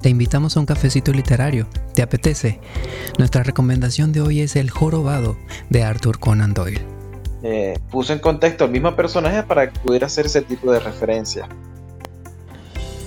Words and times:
Te 0.00 0.08
invitamos 0.08 0.56
a 0.56 0.60
un 0.60 0.66
cafecito 0.66 1.12
literario. 1.12 1.66
¿Te 1.94 2.02
apetece? 2.02 2.60
Nuestra 3.18 3.42
recomendación 3.42 4.12
de 4.12 4.20
hoy 4.20 4.40
es 4.40 4.54
El 4.54 4.70
Jorobado 4.70 5.36
de 5.70 5.82
Arthur 5.82 6.20
Conan 6.20 6.54
Doyle. 6.54 6.84
Eh, 7.42 7.78
puso 7.90 8.12
en 8.12 8.20
contexto 8.20 8.64
al 8.64 8.70
mismo 8.70 8.94
personaje 8.94 9.42
para 9.42 9.70
que 9.70 9.78
pudiera 9.80 10.06
hacer 10.06 10.26
ese 10.26 10.42
tipo 10.42 10.70
de 10.70 10.78
referencia. 10.78 11.48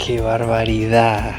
¡Qué 0.05 0.19
barbaridad! 0.19 1.35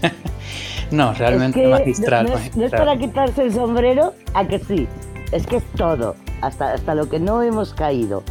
no, 0.90 1.12
realmente 1.12 1.66
magistral, 1.66 2.26
no, 2.26 2.34
magistral. 2.34 2.60
No 2.60 2.66
es 2.66 2.72
para 2.72 2.96
quitarse 2.96 3.42
el 3.42 3.52
sombrero, 3.52 4.14
a 4.32 4.46
que 4.46 4.60
sí. 4.60 4.88
Es 5.30 5.46
que 5.46 5.56
es 5.56 5.64
todo, 5.76 6.16
hasta, 6.40 6.72
hasta 6.72 6.94
lo 6.94 7.08
que 7.08 7.20
no 7.20 7.42
hemos 7.42 7.74
caído. 7.74 8.22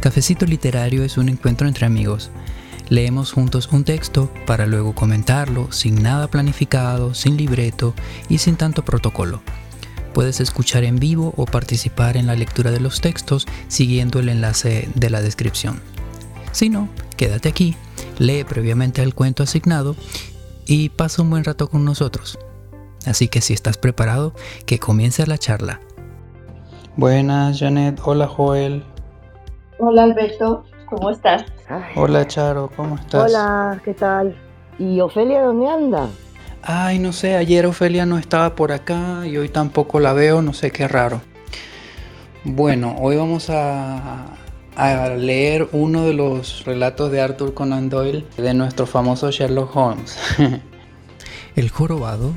Cafecito 0.00 0.46
Literario 0.46 1.04
es 1.04 1.18
un 1.18 1.28
encuentro 1.28 1.68
entre 1.68 1.84
amigos. 1.84 2.30
Leemos 2.90 3.30
juntos 3.32 3.68
un 3.70 3.84
texto 3.84 4.28
para 4.46 4.66
luego 4.66 4.96
comentarlo 4.96 5.70
sin 5.70 6.02
nada 6.02 6.26
planificado, 6.26 7.14
sin 7.14 7.36
libreto 7.36 7.94
y 8.28 8.38
sin 8.38 8.56
tanto 8.56 8.84
protocolo. 8.84 9.40
Puedes 10.12 10.40
escuchar 10.40 10.82
en 10.82 10.98
vivo 10.98 11.32
o 11.36 11.46
participar 11.46 12.16
en 12.16 12.26
la 12.26 12.34
lectura 12.34 12.72
de 12.72 12.80
los 12.80 13.00
textos 13.00 13.46
siguiendo 13.68 14.18
el 14.18 14.28
enlace 14.28 14.88
de 14.96 15.08
la 15.08 15.22
descripción. 15.22 15.80
Si 16.50 16.68
no, 16.68 16.88
quédate 17.16 17.48
aquí, 17.48 17.76
lee 18.18 18.42
previamente 18.42 19.04
el 19.04 19.14
cuento 19.14 19.44
asignado 19.44 19.94
y 20.66 20.88
pasa 20.88 21.22
un 21.22 21.30
buen 21.30 21.44
rato 21.44 21.68
con 21.68 21.84
nosotros. 21.84 22.40
Así 23.06 23.28
que 23.28 23.40
si 23.40 23.54
estás 23.54 23.78
preparado, 23.78 24.34
que 24.66 24.80
comience 24.80 25.24
la 25.28 25.38
charla. 25.38 25.80
Buenas, 26.96 27.60
Janet. 27.60 28.00
Hola, 28.02 28.26
Joel. 28.26 28.82
Hola, 29.78 30.02
Alberto. 30.02 30.64
¿Cómo 30.90 31.10
estás? 31.10 31.44
Hola, 31.94 32.26
Charo. 32.26 32.68
¿Cómo 32.74 32.96
estás? 32.96 33.30
Hola, 33.30 33.80
¿qué 33.84 33.94
tal? 33.94 34.36
¿Y 34.76 35.00
Ofelia 35.00 35.42
dónde 35.42 35.68
anda? 35.68 36.08
Ay, 36.62 36.98
no 36.98 37.12
sé, 37.12 37.36
ayer 37.36 37.64
Ofelia 37.64 38.04
no 38.06 38.18
estaba 38.18 38.56
por 38.56 38.72
acá 38.72 39.24
y 39.24 39.36
hoy 39.36 39.48
tampoco 39.48 40.00
la 40.00 40.12
veo, 40.12 40.42
no 40.42 40.52
sé 40.52 40.72
qué 40.72 40.88
raro. 40.88 41.20
Bueno, 42.42 42.96
hoy 42.98 43.16
vamos 43.16 43.50
a, 43.50 44.26
a 44.76 45.08
leer 45.10 45.68
uno 45.72 46.04
de 46.04 46.12
los 46.12 46.64
relatos 46.64 47.12
de 47.12 47.20
Arthur 47.20 47.54
Conan 47.54 47.88
Doyle 47.88 48.26
de 48.36 48.52
nuestro 48.52 48.84
famoso 48.86 49.30
Sherlock 49.30 49.74
Holmes. 49.76 50.18
El 51.56 51.70
jorobado, 51.70 52.32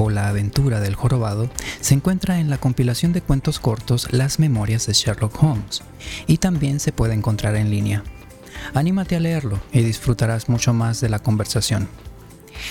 o 0.00 0.10
la 0.10 0.28
aventura 0.28 0.78
del 0.78 0.94
jorobado, 0.94 1.50
se 1.80 1.92
encuentra 1.92 2.38
en 2.38 2.50
la 2.50 2.58
compilación 2.58 3.12
de 3.12 3.20
cuentos 3.20 3.58
cortos 3.58 4.12
Las 4.12 4.38
Memorias 4.38 4.86
de 4.86 4.92
Sherlock 4.92 5.42
Holmes 5.42 5.82
y 6.28 6.38
también 6.38 6.78
se 6.78 6.92
puede 6.92 7.14
encontrar 7.14 7.56
en 7.56 7.68
línea. 7.68 8.04
Anímate 8.74 9.16
a 9.16 9.20
leerlo 9.20 9.58
y 9.72 9.80
disfrutarás 9.80 10.48
mucho 10.48 10.72
más 10.72 11.00
de 11.00 11.08
la 11.08 11.18
conversación. 11.18 11.88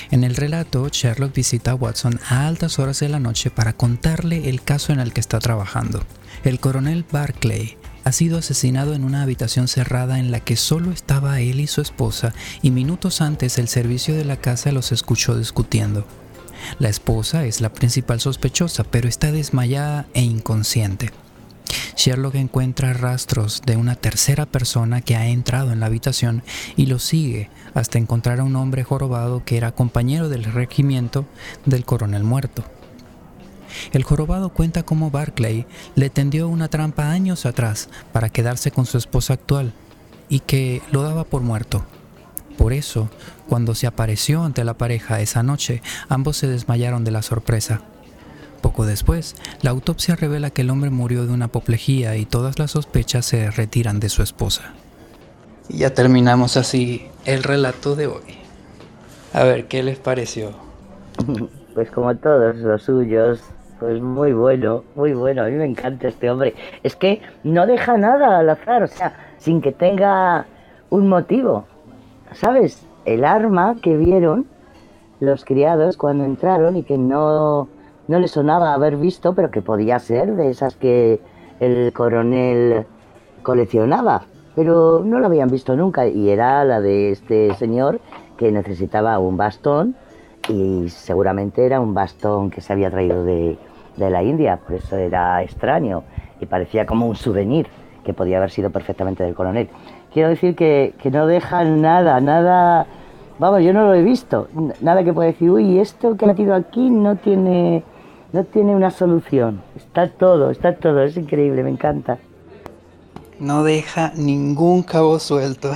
En 0.09 0.23
el 0.23 0.37
relato, 0.37 0.87
Sherlock 0.87 1.35
visita 1.35 1.71
a 1.71 1.75
Watson 1.75 2.17
a 2.29 2.47
altas 2.47 2.79
horas 2.79 3.01
de 3.01 3.09
la 3.09 3.19
noche 3.19 3.51
para 3.51 3.73
contarle 3.73 4.49
el 4.49 4.61
caso 4.61 4.93
en 4.93 5.01
el 5.01 5.11
que 5.11 5.19
está 5.19 5.39
trabajando. 5.39 6.03
El 6.45 6.61
coronel 6.61 7.05
Barclay 7.11 7.77
ha 8.05 8.13
sido 8.13 8.37
asesinado 8.37 8.93
en 8.93 9.03
una 9.03 9.21
habitación 9.21 9.67
cerrada 9.67 10.17
en 10.17 10.31
la 10.31 10.39
que 10.39 10.55
solo 10.55 10.91
estaba 10.91 11.41
él 11.41 11.59
y 11.59 11.67
su 11.67 11.81
esposa 11.81 12.33
y 12.61 12.71
minutos 12.71 13.19
antes 13.19 13.57
el 13.57 13.67
servicio 13.67 14.15
de 14.15 14.23
la 14.23 14.37
casa 14.37 14.71
los 14.71 14.93
escuchó 14.93 15.37
discutiendo. 15.37 16.07
La 16.79 16.89
esposa 16.89 17.45
es 17.45 17.61
la 17.61 17.73
principal 17.73 18.19
sospechosa, 18.19 18.83
pero 18.83 19.07
está 19.07 19.31
desmayada 19.31 20.05
e 20.13 20.21
inconsciente. 20.21 21.11
Sherlock 21.95 22.35
encuentra 22.35 22.93
rastros 22.93 23.61
de 23.65 23.75
una 23.75 23.95
tercera 23.95 24.45
persona 24.45 25.01
que 25.01 25.15
ha 25.15 25.27
entrado 25.27 25.71
en 25.71 25.79
la 25.79 25.87
habitación 25.87 26.43
y 26.75 26.85
lo 26.85 26.99
sigue 26.99 27.49
hasta 27.73 27.97
encontrar 27.97 28.39
a 28.39 28.43
un 28.43 28.55
hombre 28.55 28.83
jorobado 28.83 29.43
que 29.43 29.57
era 29.57 29.71
compañero 29.71 30.29
del 30.29 30.43
regimiento 30.43 31.25
del 31.65 31.85
coronel 31.85 32.23
muerto. 32.23 32.63
El 33.91 34.03
jorobado 34.03 34.49
cuenta 34.49 34.83
cómo 34.83 35.11
Barclay 35.11 35.65
le 35.95 36.09
tendió 36.09 36.47
una 36.47 36.67
trampa 36.67 37.09
años 37.11 37.45
atrás 37.45 37.89
para 38.13 38.29
quedarse 38.29 38.71
con 38.71 38.85
su 38.85 38.97
esposa 38.97 39.33
actual 39.33 39.73
y 40.29 40.39
que 40.41 40.81
lo 40.91 41.01
daba 41.01 41.23
por 41.23 41.41
muerto. 41.41 41.85
Por 42.67 42.73
eso, 42.73 43.07
cuando 43.47 43.75
se 43.75 43.87
apareció 43.87 44.43
ante 44.43 44.65
la 44.65 44.73
pareja 44.73 45.21
esa 45.21 45.41
noche, 45.41 45.81
ambos 46.09 46.35
se 46.35 46.47
desmayaron 46.47 47.05
de 47.05 47.11
la 47.11 47.21
sorpresa. 47.21 47.79
Poco 48.61 48.85
después, 48.85 49.37
la 49.61 49.69
autopsia 49.69 50.17
revela 50.17 50.49
que 50.49 50.63
el 50.63 50.69
hombre 50.69 50.89
murió 50.89 51.25
de 51.25 51.31
una 51.31 51.45
apoplejía 51.45 52.17
y 52.17 52.25
todas 52.25 52.59
las 52.59 52.71
sospechas 52.71 53.25
se 53.25 53.51
retiran 53.51 54.01
de 54.01 54.09
su 54.09 54.21
esposa. 54.21 54.73
Y 55.69 55.77
ya 55.77 55.93
terminamos 55.93 56.57
así 56.57 57.07
el 57.23 57.43
relato 57.43 57.95
de 57.95 58.07
hoy. 58.07 58.35
A 59.31 59.45
ver, 59.45 59.69
¿qué 59.69 59.81
les 59.81 59.97
pareció? 59.97 60.51
Pues 61.73 61.89
como 61.89 62.13
todos 62.17 62.57
los 62.57 62.83
suyos, 62.83 63.39
pues 63.79 64.01
muy 64.01 64.33
bueno, 64.33 64.83
muy 64.95 65.13
bueno. 65.13 65.43
A 65.43 65.45
mí 65.45 65.53
me 65.53 65.63
encanta 65.63 66.09
este 66.09 66.29
hombre. 66.29 66.53
Es 66.83 66.97
que 66.97 67.21
no 67.45 67.65
deja 67.65 67.97
nada 67.97 68.39
al 68.39 68.49
azar, 68.49 68.83
o 68.83 68.87
sea, 68.87 69.15
sin 69.37 69.61
que 69.61 69.71
tenga 69.71 70.47
un 70.89 71.07
motivo. 71.07 71.65
¿Sabes? 72.33 72.85
El 73.05 73.23
arma 73.25 73.77
que 73.81 73.95
vieron 73.95 74.45
los 75.19 75.45
criados 75.45 75.97
cuando 75.97 76.25
entraron 76.25 76.75
y 76.75 76.83
que 76.83 76.97
no, 76.97 77.69
no 78.07 78.19
le 78.19 78.27
sonaba 78.27 78.73
haber 78.73 78.97
visto, 78.97 79.33
pero 79.33 79.49
que 79.49 79.61
podía 79.61 79.99
ser 79.99 80.35
de 80.35 80.49
esas 80.49 80.75
que 80.75 81.19
el 81.59 81.91
coronel 81.93 82.85
coleccionaba, 83.43 84.23
pero 84.55 85.01
no 85.03 85.19
lo 85.19 85.27
habían 85.27 85.49
visto 85.49 85.75
nunca 85.75 86.07
y 86.07 86.29
era 86.29 86.63
la 86.63 86.81
de 86.81 87.11
este 87.11 87.53
señor 87.55 87.99
que 88.37 88.51
necesitaba 88.51 89.17
un 89.19 89.37
bastón 89.37 89.95
y 90.49 90.89
seguramente 90.89 91.65
era 91.65 91.79
un 91.79 91.93
bastón 91.93 92.51
que 92.51 92.61
se 92.61 92.73
había 92.73 92.91
traído 92.91 93.23
de, 93.23 93.57
de 93.95 94.09
la 94.09 94.21
India, 94.23 94.57
por 94.57 94.75
eso 94.75 94.95
era 94.97 95.41
extraño 95.41 96.03
y 96.39 96.45
parecía 96.45 96.85
como 96.85 97.07
un 97.07 97.15
souvenir 97.15 97.67
que 98.03 98.13
podía 98.13 98.37
haber 98.37 98.51
sido 98.51 98.69
perfectamente 98.69 99.23
del 99.23 99.33
coronel. 99.33 99.69
Quiero 100.13 100.29
decir 100.29 100.55
que, 100.55 100.93
que 101.01 101.11
no 101.11 101.27
dejan 101.27 101.81
nada, 101.81 102.19
nada, 102.21 102.87
vamos, 103.39 103.63
yo 103.63 103.73
no 103.73 103.85
lo 103.85 103.93
he 103.93 104.03
visto, 104.03 104.47
nada 104.81 105.03
que 105.03 105.13
pueda 105.13 105.27
decir, 105.27 105.49
uy, 105.49 105.79
esto 105.79 106.15
que 106.17 106.25
ha 106.25 106.29
metido 106.29 106.55
aquí 106.55 106.89
no 106.89 107.15
tiene, 107.17 107.83
no 108.33 108.43
tiene 108.43 108.75
una 108.75 108.91
solución. 108.91 109.61
Está 109.75 110.09
todo, 110.09 110.51
está 110.51 110.75
todo, 110.75 111.03
es 111.03 111.17
increíble, 111.17 111.63
me 111.63 111.69
encanta. 111.69 112.17
No 113.39 113.63
deja 113.63 114.13
ningún 114.15 114.81
cabo 114.81 115.19
suelto. 115.19 115.71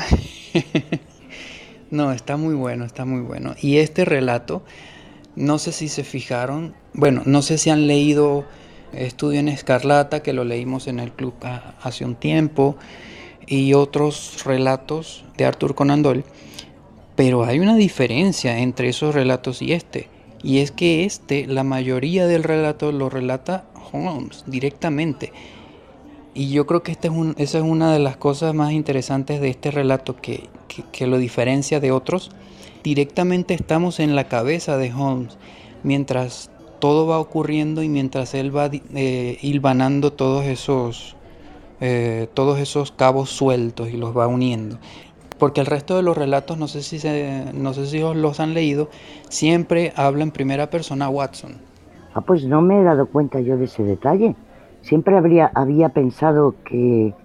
no, 1.92 2.12
está 2.12 2.38
muy 2.38 2.56
bueno, 2.56 2.86
está 2.86 3.06
muy 3.06 3.22
bueno. 3.22 3.54
Y 3.62 3.78
este 3.78 4.06
relato, 4.06 4.64
no 5.36 5.60
sé 5.60 5.72
si 5.72 5.88
se 5.88 6.04
fijaron, 6.04 6.74
bueno, 6.94 7.22
no 7.26 7.42
sé 7.42 7.58
si 7.58 7.70
han 7.70 7.86
leído 7.86 8.46
Estudio 8.94 9.40
en 9.40 9.48
Escarlata, 9.48 10.22
que 10.22 10.34
lo 10.34 10.44
leímos 10.44 10.88
en 10.88 11.00
el 11.00 11.12
club 11.12 11.34
hace 11.82 12.04
un 12.04 12.16
tiempo, 12.16 12.76
y 13.52 13.74
otros 13.74 14.44
relatos 14.46 15.26
de 15.38 15.46
Arthur 15.46 15.76
Conan 15.76 16.02
Doyle, 16.02 16.24
pero 17.16 17.44
hay 17.44 17.60
una 17.60 17.76
diferencia 17.76 18.58
entre 18.60 18.90
esos 18.90 19.14
relatos 19.14 19.62
y 19.62 19.74
este, 19.74 20.08
y 20.42 20.60
es 20.60 20.72
que 20.72 21.06
este, 21.06 21.46
la 21.46 21.64
mayoría 21.64 22.26
del 22.26 22.44
relato 22.44 22.92
lo 22.92 23.10
relata 23.10 23.66
Holmes 23.92 24.44
directamente. 24.48 25.32
Y 26.34 26.50
yo 26.50 26.66
creo 26.66 26.82
que 26.82 26.94
este 26.94 27.10
es 27.10 27.14
esa 27.38 27.58
es 27.58 27.64
una 27.64 27.92
de 27.92 28.00
las 28.00 28.16
cosas 28.16 28.56
más 28.56 28.72
interesantes 28.72 29.42
de 29.42 29.50
este 29.50 29.70
relato 29.70 30.16
que 30.16 30.48
lo 31.02 31.18
diferencia 31.18 31.82
de 31.82 31.92
otros. 31.92 32.32
Directamente 32.84 33.54
estamos 33.54 34.00
en 34.00 34.16
la 34.16 34.30
cabeza 34.30 34.78
de 34.78 34.94
Holmes 34.94 35.38
mientras 35.84 36.50
todo 36.80 37.06
va 37.06 37.20
ocurriendo 37.20 37.84
y 37.84 37.90
mientras 37.90 38.34
él 38.34 38.56
va 38.56 38.70
eh, 38.74 39.38
hilvanando 39.42 40.14
todos 40.14 40.46
esos, 40.46 41.16
eh, 41.82 42.30
todos 42.36 42.60
esos 42.60 42.92
cabos 42.92 43.32
sueltos 43.32 43.90
y 43.90 43.98
los 43.98 44.16
va 44.16 44.28
uniendo. 44.28 44.78
Porque 45.40 45.62
el 45.62 45.66
resto 45.66 45.96
de 45.96 46.04
los 46.04 46.16
relatos, 46.16 46.60
no 46.60 46.68
sé 46.68 46.84
si, 46.84 47.00
se, 47.00 47.46
no 47.54 47.74
sé 47.74 47.88
si 47.88 48.00
los 48.00 48.40
han 48.40 48.54
leído, 48.54 48.90
siempre 49.28 49.92
habla 49.96 50.22
en 50.22 50.30
primera 50.30 50.70
persona 50.70 51.10
Watson. 51.10 51.60
Ah, 52.14 52.22
pues 52.22 52.46
no 52.46 52.62
me 52.62 52.80
he 52.80 52.84
dado 52.84 53.08
cuenta 53.08 53.40
yo 53.40 53.58
de 53.58 53.66
ese 53.66 53.82
detalle. 53.82 54.36
Siempre 54.84 55.18
habría, 55.18 55.52
había 55.56 55.90
pensado 55.90 56.54
que, 56.64 57.16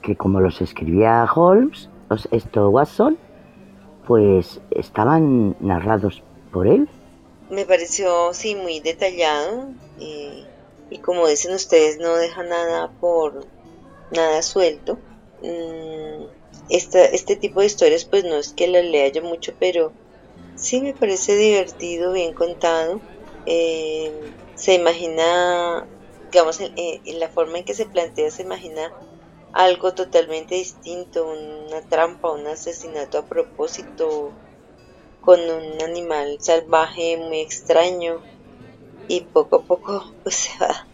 que 0.00 0.16
como 0.16 0.40
los 0.40 0.62
escribía 0.62 1.26
Holmes, 1.34 1.90
los, 2.08 2.26
esto 2.30 2.70
Watson, 2.70 3.18
pues 4.06 4.62
estaban 4.70 5.54
narrados 5.60 6.22
por 6.50 6.66
él. 6.66 6.88
Me 7.50 7.66
pareció, 7.66 8.32
sí, 8.32 8.54
muy 8.54 8.80
detallado 8.80 9.68
y, 9.98 10.46
y 10.88 10.98
como 10.98 11.28
dicen 11.28 11.54
ustedes, 11.54 11.98
no 11.98 12.16
deja 12.16 12.42
nada 12.42 12.90
por 13.00 13.44
nada 14.10 14.42
suelto. 14.42 15.00
Mm, 15.40 16.24
esta, 16.68 17.04
este 17.04 17.36
tipo 17.36 17.60
de 17.60 17.66
historias, 17.66 18.04
pues 18.04 18.24
no 18.24 18.36
es 18.36 18.52
que 18.52 18.68
las 18.68 18.84
lea 18.84 19.08
yo 19.08 19.22
mucho, 19.22 19.52
pero 19.58 19.92
sí 20.54 20.80
me 20.80 20.94
parece 20.94 21.36
divertido, 21.36 22.12
bien 22.12 22.34
contado. 22.34 23.02
Eh, 23.44 24.32
se 24.54 24.74
imagina, 24.74 25.88
digamos, 26.30 26.60
en, 26.60 26.72
en, 26.76 27.20
la 27.20 27.28
forma 27.28 27.58
en 27.58 27.64
que 27.64 27.74
se 27.74 27.86
plantea, 27.86 28.30
se 28.30 28.42
imagina 28.42 28.92
algo 29.52 29.94
totalmente 29.94 30.54
distinto, 30.56 31.26
una 31.26 31.80
trampa, 31.88 32.32
un 32.32 32.46
asesinato 32.46 33.18
a 33.18 33.26
propósito, 33.26 34.34
con 35.20 35.40
un 35.40 35.82
animal 35.82 36.38
salvaje 36.40 37.16
muy 37.16 37.40
extraño 37.40 38.22
y 39.08 39.22
poco 39.22 39.56
a 39.56 39.64
poco 39.64 40.14
pues 40.22 40.36
se 40.36 40.58
va. 40.58 40.88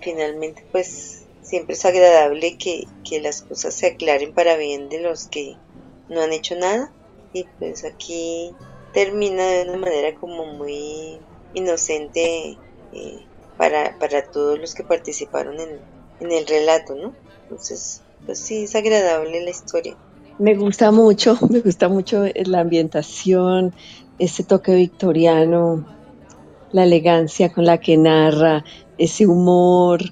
Finalmente 0.00 0.66
pues 0.70 1.23
siempre 1.44 1.74
es 1.74 1.84
agradable 1.84 2.56
que, 2.56 2.88
que 3.08 3.20
las 3.20 3.42
cosas 3.42 3.74
se 3.74 3.86
aclaren 3.86 4.32
para 4.32 4.56
bien 4.56 4.88
de 4.88 5.00
los 5.00 5.28
que 5.28 5.56
no 6.08 6.22
han 6.22 6.32
hecho 6.32 6.56
nada 6.56 6.90
y 7.32 7.44
pues 7.58 7.84
aquí 7.84 8.52
termina 8.92 9.46
de 9.46 9.68
una 9.68 9.78
manera 9.78 10.14
como 10.16 10.46
muy 10.46 11.18
inocente 11.52 12.56
eh, 12.92 13.26
para, 13.56 13.98
para 13.98 14.30
todos 14.30 14.58
los 14.58 14.74
que 14.74 14.82
participaron 14.82 15.60
en, 15.60 15.80
en 16.20 16.32
el 16.32 16.46
relato, 16.46 16.94
¿no? 16.94 17.12
Entonces, 17.42 18.02
pues 18.24 18.38
sí, 18.38 18.64
es 18.64 18.74
agradable 18.74 19.42
la 19.42 19.50
historia. 19.50 19.96
Me 20.38 20.54
gusta 20.54 20.90
mucho, 20.90 21.38
me 21.50 21.60
gusta 21.60 21.88
mucho 21.88 22.24
la 22.46 22.60
ambientación, 22.60 23.74
ese 24.18 24.44
toque 24.44 24.74
victoriano, 24.74 25.84
la 26.72 26.84
elegancia 26.84 27.52
con 27.52 27.66
la 27.66 27.78
que 27.78 27.96
narra, 27.96 28.64
ese 28.96 29.26
humor, 29.26 30.02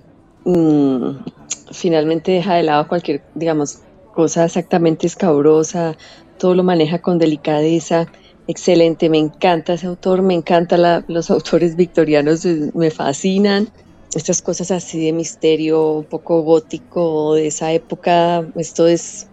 mmm, 0.45 1.25
finalmente 1.71 2.33
deja 2.33 2.55
de 2.55 2.63
lado 2.63 2.89
cualquier, 2.89 3.23
digamos, 3.35 3.81
cosa 4.15 4.45
exactamente 4.45 5.07
escabrosa, 5.07 5.97
todo 6.39 6.55
lo 6.55 6.63
maneja 6.63 7.01
con 7.01 7.19
delicadeza. 7.19 8.07
Excelente, 8.47 9.09
me 9.09 9.19
encanta 9.19 9.75
ese 9.75 9.87
autor, 9.87 10.23
me 10.23 10.35
encantan 10.35 11.05
los 11.09 11.31
autores 11.31 11.77
victorianos, 11.77 12.45
me 12.75 12.91
fascinan. 12.91 13.69
Estas 14.15 14.43
cosas 14.43 14.71
así 14.71 15.03
de 15.07 15.13
misterio, 15.13 15.91
un 15.93 16.05
poco 16.05 16.43
gótico 16.43 17.35
de 17.35 17.47
esa 17.47 17.73
época, 17.73 18.47
esto 18.57 18.87
es, 18.87 19.29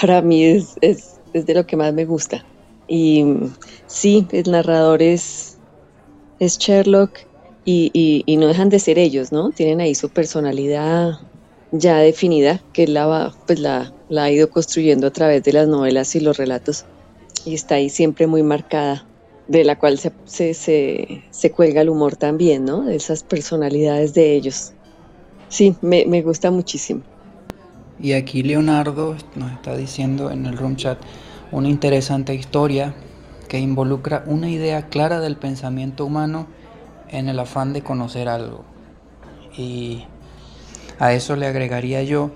para 0.00 0.22
mí 0.22 0.42
es, 0.42 0.76
es, 0.80 1.20
de 1.34 1.54
lo 1.54 1.66
que 1.66 1.76
más 1.76 1.92
me 1.92 2.06
gusta. 2.06 2.46
Y 2.88 3.26
sí, 3.86 4.26
el 4.32 4.50
narrador 4.50 5.02
es, 5.02 5.58
es 6.38 6.58
Sherlock 6.58 7.33
y, 7.64 7.90
y, 7.92 8.22
y, 8.26 8.36
no 8.36 8.46
dejan 8.46 8.68
de 8.68 8.78
ser 8.78 8.98
ellos, 8.98 9.32
¿no? 9.32 9.50
Tienen 9.50 9.80
ahí 9.80 9.94
su 9.94 10.10
personalidad 10.10 11.18
ya 11.72 11.98
definida, 11.98 12.60
que 12.72 12.86
la, 12.86 13.34
pues 13.46 13.58
la, 13.58 13.92
la 14.08 14.24
ha 14.24 14.30
ido 14.30 14.50
construyendo 14.50 15.06
a 15.06 15.10
través 15.10 15.42
de 15.42 15.52
las 15.52 15.66
novelas 15.66 16.14
y 16.14 16.20
los 16.20 16.36
relatos 16.36 16.84
y 17.44 17.54
está 17.54 17.76
ahí 17.76 17.90
siempre 17.90 18.26
muy 18.26 18.42
marcada, 18.42 19.06
de 19.48 19.64
la 19.64 19.76
cual 19.78 19.98
se, 19.98 20.12
se, 20.24 20.54
se, 20.54 21.24
se 21.30 21.50
cuelga 21.50 21.82
el 21.82 21.88
humor 21.88 22.16
también, 22.16 22.64
¿no? 22.64 22.82
De 22.82 22.96
esas 22.96 23.22
personalidades 23.22 24.14
de 24.14 24.34
ellos. 24.34 24.72
Sí, 25.48 25.74
me, 25.82 26.06
me 26.06 26.22
gusta 26.22 26.50
muchísimo. 26.50 27.02
Y 28.00 28.12
aquí 28.12 28.42
Leonardo 28.42 29.16
nos 29.36 29.52
está 29.52 29.76
diciendo 29.76 30.30
en 30.30 30.46
el 30.46 30.56
room 30.56 30.76
chat 30.76 30.98
una 31.52 31.68
interesante 31.68 32.34
historia 32.34 32.94
que 33.48 33.58
involucra 33.58 34.24
una 34.26 34.50
idea 34.50 34.88
clara 34.88 35.20
del 35.20 35.36
pensamiento 35.36 36.04
humano 36.06 36.46
en 37.14 37.28
el 37.28 37.38
afán 37.38 37.72
de 37.72 37.82
conocer 37.82 38.28
algo. 38.28 38.64
Y 39.56 40.04
a 40.98 41.12
eso 41.12 41.36
le 41.36 41.46
agregaría 41.46 42.02
yo 42.02 42.30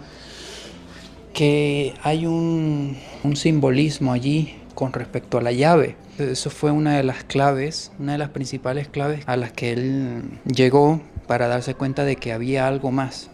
que 1.32 1.94
hay 2.02 2.26
un, 2.26 2.96
simbolismo 3.34 4.12
allí 4.12 4.56
con 4.74 4.92
respecto 4.92 5.38
a 5.38 5.42
la 5.42 5.52
llave. 5.52 5.96
Eso 6.18 6.50
fue 6.50 6.70
una 6.70 6.96
de 6.96 7.04
las 7.04 7.22
claves, 7.24 7.92
una 7.98 8.12
de 8.12 8.18
las 8.18 8.30
principales 8.30 8.88
claves 8.88 9.22
a 9.26 9.36
las 9.36 9.52
que 9.52 9.72
él 9.72 10.40
llegó 10.44 11.00
para 11.26 11.46
darse 11.46 11.74
cuenta 11.74 12.04
de 12.04 12.16
que 12.16 12.32
había 12.32 12.66
algo 12.66 12.90
más. 12.90 13.30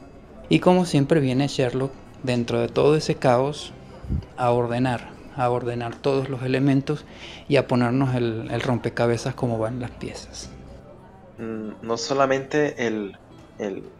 Y 0.51 0.59
como 0.59 0.85
siempre 0.85 1.21
viene 1.21 1.49
Sherlock 1.49 1.93
dentro 2.23 2.61
de 2.61 2.69
todo 2.69 2.97
ese 2.97 3.15
caos 3.15 3.73
a 4.37 4.51
ordenar, 4.51 5.09
a 5.37 5.49
ordenar 5.49 5.97
todos 5.97 6.29
los 6.29 6.43
elementos 6.43 7.07
y 7.49 7.57
a 7.57 7.67
ponernos 7.67 8.15
el, 8.15 8.51
el 8.51 8.61
rompecabezas 8.61 9.35
como 9.35 9.59
van 9.59 9.81
las 9.81 9.91
piezas. 9.93 10.51
No 11.37 11.97
solamente 11.97 12.87
el, 12.87 13.17
el 13.59 13.93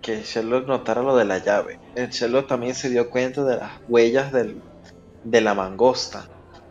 que 0.00 0.22
Sherlock 0.22 0.66
notara 0.66 1.02
lo 1.02 1.16
de 1.16 1.24
la 1.24 1.38
llave. 1.38 1.80
El 1.94 2.10
Sherlock 2.10 2.48
también 2.48 2.74
se 2.74 2.90
dio 2.90 3.10
cuenta 3.10 3.44
de 3.44 3.56
las 3.56 3.72
huellas 3.88 4.32
del, 4.32 4.62
de 5.22 5.40
la 5.40 5.54
mangosta, 5.54 6.26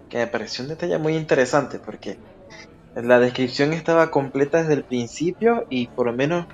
que 0.09 0.19
me 0.19 0.27
pareció 0.27 0.63
un 0.63 0.69
detalle 0.69 0.97
muy 0.97 1.15
interesante 1.15 1.79
porque 1.79 2.17
la 2.95 3.19
descripción 3.19 3.73
estaba 3.73 4.11
completa 4.11 4.59
desde 4.61 4.73
el 4.73 4.85
principio 4.85 5.65
y 5.69 5.87
por 5.89 6.07
lo 6.07 6.13
menos 6.13 6.47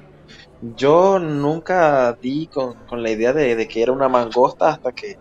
yo 0.61 1.19
nunca 1.19 2.13
di 2.21 2.47
con, 2.47 2.75
con 2.87 3.03
la 3.03 3.11
idea 3.11 3.33
de, 3.33 3.55
de, 3.55 3.67
que 3.67 3.83
era 3.83 3.91
una 3.91 4.09
mangosta 4.09 4.69
hasta 4.69 4.91
que 4.93 5.15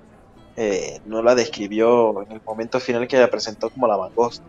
eh, 0.57 1.01
no 1.05 1.23
la 1.23 1.35
describió 1.35 2.23
en 2.23 2.33
el 2.33 2.43
momento 2.47 2.81
final 2.81 3.09
que 3.09 3.19
la 3.19 3.31
presentó 3.31 3.71
como 3.71 3.89
la 3.89 3.99
mangosta. 3.99 4.47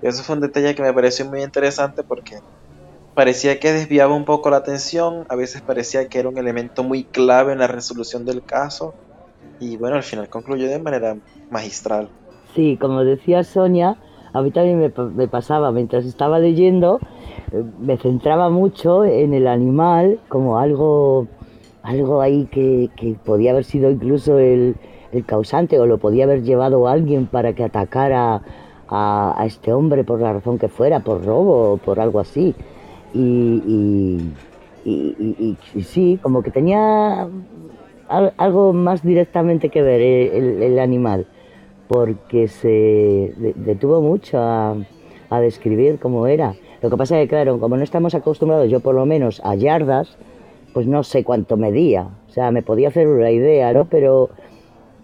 Y 0.00 0.08
eso 0.08 0.22
fue 0.22 0.36
un 0.36 0.42
detalle 0.42 0.74
que 0.74 0.82
me 0.82 0.92
pareció 0.94 1.26
muy 1.26 1.42
interesante 1.42 2.04
porque 2.04 2.38
parecía 3.14 3.60
que 3.60 3.72
desviaba 3.72 4.14
un 4.14 4.24
poco 4.24 4.50
la 4.50 4.58
atención, 4.58 5.24
a 5.28 5.36
veces 5.36 5.62
parecía 5.62 6.08
que 6.08 6.18
era 6.18 6.28
un 6.28 6.38
elemento 6.38 6.82
muy 6.82 7.04
clave 7.04 7.52
en 7.52 7.58
la 7.60 7.66
resolución 7.66 8.24
del 8.24 8.42
caso 8.42 8.94
y 9.60 9.76
bueno, 9.76 9.96
al 9.96 10.02
final 10.02 10.28
concluyó 10.28 10.68
de 10.68 10.78
manera 10.78 11.16
magistral. 11.50 12.08
Sí, 12.54 12.76
como 12.80 13.04
decía 13.04 13.44
Sonia, 13.44 13.96
a 14.32 14.42
mí 14.42 14.50
también 14.50 14.78
me, 14.78 14.92
me 15.14 15.28
pasaba, 15.28 15.70
mientras 15.72 16.04
estaba 16.04 16.38
leyendo, 16.38 16.98
me 17.78 17.96
centraba 17.96 18.50
mucho 18.50 19.04
en 19.04 19.32
el 19.32 19.46
animal 19.46 20.18
como 20.28 20.58
algo, 20.58 21.28
algo 21.82 22.20
ahí 22.20 22.46
que, 22.50 22.90
que 22.96 23.14
podía 23.24 23.52
haber 23.52 23.64
sido 23.64 23.90
incluso 23.90 24.38
el, 24.38 24.76
el, 25.12 25.24
causante 25.24 25.78
o 25.78 25.86
lo 25.86 25.98
podía 25.98 26.24
haber 26.24 26.42
llevado 26.42 26.88
alguien 26.88 27.26
para 27.26 27.52
que 27.54 27.62
atacara 27.62 28.42
a, 28.88 29.34
a 29.40 29.46
este 29.46 29.72
hombre 29.72 30.02
por 30.02 30.20
la 30.20 30.32
razón 30.32 30.58
que 30.58 30.68
fuera, 30.68 31.00
por 31.00 31.24
robo 31.24 31.72
o 31.72 31.76
por 31.76 32.00
algo 32.00 32.18
así 32.18 32.54
y, 33.14 34.28
y, 34.84 34.90
y, 34.90 35.56
y, 35.74 35.82
sí, 35.82 36.18
como 36.20 36.42
que 36.42 36.50
tenía 36.50 37.28
algo 38.08 38.72
más 38.72 39.02
directamente 39.02 39.70
que 39.70 39.82
ver 39.82 40.00
el, 40.00 40.62
el 40.62 40.78
animal, 40.78 41.26
porque 41.88 42.48
se 42.48 43.32
detuvo 43.36 44.00
mucho 44.02 44.38
a, 44.38 44.76
a, 45.30 45.40
describir 45.40 45.98
cómo 45.98 46.26
era. 46.26 46.54
Lo 46.82 46.90
que 46.90 46.96
pasa 46.96 47.18
es 47.18 47.24
que, 47.24 47.28
claro, 47.28 47.58
como 47.60 47.76
no 47.76 47.84
estamos 47.84 48.14
acostumbrados, 48.14 48.68
yo 48.68 48.80
por 48.80 48.94
lo 48.94 49.06
menos, 49.06 49.40
a 49.44 49.54
yardas, 49.54 50.18
pues 50.74 50.86
no 50.86 51.02
sé 51.04 51.24
cuánto 51.24 51.56
medía. 51.56 52.08
O 52.28 52.32
sea, 52.32 52.50
me 52.50 52.62
podía 52.62 52.88
hacer 52.88 53.06
una 53.06 53.30
idea, 53.30 53.72
¿no? 53.72 53.86
Pero, 53.86 54.28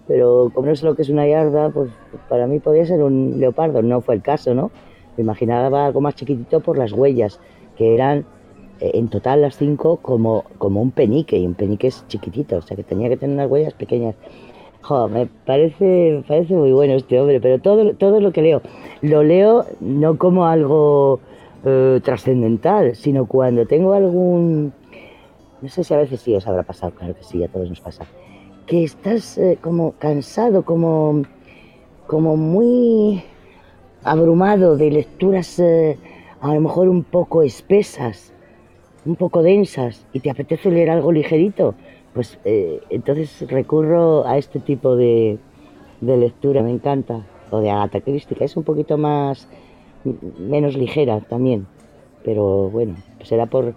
pero 0.09 0.51
como 0.53 0.67
no 0.67 0.77
sé 0.77 0.85
lo 0.85 0.97
que 0.97 1.03
es 1.03 1.09
una 1.09 1.27
yarda, 1.27 1.71
pues 1.71 1.91
para 2.29 2.47
mí 2.49 2.59
podía 2.59 2.85
ser 2.85 3.03
un 3.03 3.39
leopardo. 3.39 3.81
No 3.83 4.01
fue 4.01 4.17
el 4.17 4.23
caso, 4.23 4.53
¿no? 4.53 4.73
Me 5.17 5.23
imaginaba 5.23 5.87
algo 5.87 6.01
más 6.01 6.17
chiquitito 6.17 6.61
por 6.61 6.77
las 6.77 6.93
huellas 6.93 7.41
que 7.81 7.95
eran 7.95 8.27
eh, 8.81 8.91
en 8.93 9.09
total 9.09 9.41
las 9.41 9.57
cinco 9.57 9.97
como, 10.03 10.45
como 10.59 10.83
un 10.83 10.91
penique, 10.91 11.39
y 11.39 11.47
un 11.47 11.55
penique 11.55 11.87
es 11.87 12.07
chiquitito, 12.09 12.59
o 12.59 12.61
sea 12.61 12.77
que 12.77 12.83
tenía 12.85 13.09
que 13.09 13.17
tener 13.17 13.37
unas 13.37 13.51
huellas 13.51 13.73
pequeñas. 13.73 14.17
Jo, 14.83 15.09
me 15.09 15.25
parece, 15.47 16.17
me 16.17 16.23
parece 16.23 16.53
muy 16.53 16.73
bueno 16.73 16.93
este 16.93 17.19
hombre, 17.19 17.41
pero 17.41 17.59
todo, 17.59 17.95
todo 17.95 18.21
lo 18.21 18.33
que 18.33 18.43
leo, 18.43 18.61
lo 19.01 19.23
leo 19.23 19.65
no 19.81 20.19
como 20.19 20.45
algo 20.45 21.21
eh, 21.65 22.01
trascendental, 22.05 22.97
sino 22.97 23.25
cuando 23.25 23.65
tengo 23.65 23.95
algún, 23.95 24.75
no 25.63 25.69
sé 25.71 25.83
si 25.83 25.95
a 25.95 25.97
veces 25.97 26.21
sí 26.21 26.35
os 26.35 26.47
habrá 26.47 26.65
pasado, 26.65 26.93
claro 26.93 27.15
que 27.15 27.25
sí, 27.25 27.43
a 27.43 27.49
todos 27.49 27.67
nos 27.67 27.81
pasa, 27.81 28.05
que 28.67 28.85
estás 28.85 29.39
eh, 29.39 29.57
como 29.59 29.93
cansado, 29.93 30.67
como, 30.67 31.23
como 32.07 32.37
muy 32.37 33.23
abrumado 34.05 34.77
de 34.77 34.91
lecturas 34.91 35.59
eh, 35.59 35.97
a 36.41 36.55
lo 36.55 36.61
mejor 36.61 36.89
un 36.89 37.03
poco 37.03 37.43
espesas, 37.43 38.33
un 39.05 39.17
poco 39.17 39.43
densas, 39.43 40.07
y 40.13 40.21
te 40.21 40.31
apetece 40.31 40.71
leer 40.71 40.91
algo 40.91 41.13
ligerito, 41.13 41.75
pues 42.15 42.39
eh, 42.45 42.81
entonces 42.91 43.45
recurro 43.49 44.27
a 44.27 44.39
este 44.39 44.59
tipo 44.59 44.97
de, 44.97 45.39
de, 46.01 46.17
lectura, 46.17 46.63
me 46.63 46.71
encanta, 46.71 47.27
o 47.51 47.61
de 47.61 47.71
Agatha 47.71 48.01
Christie, 48.01 48.37
es 48.41 48.57
un 48.57 48.65
poquito 48.65 48.97
más, 48.99 49.49
menos 50.39 50.77
ligera 50.77 51.21
también, 51.21 51.67
pero 52.25 52.71
bueno, 52.71 52.97
será 53.23 53.47
por, 53.47 53.75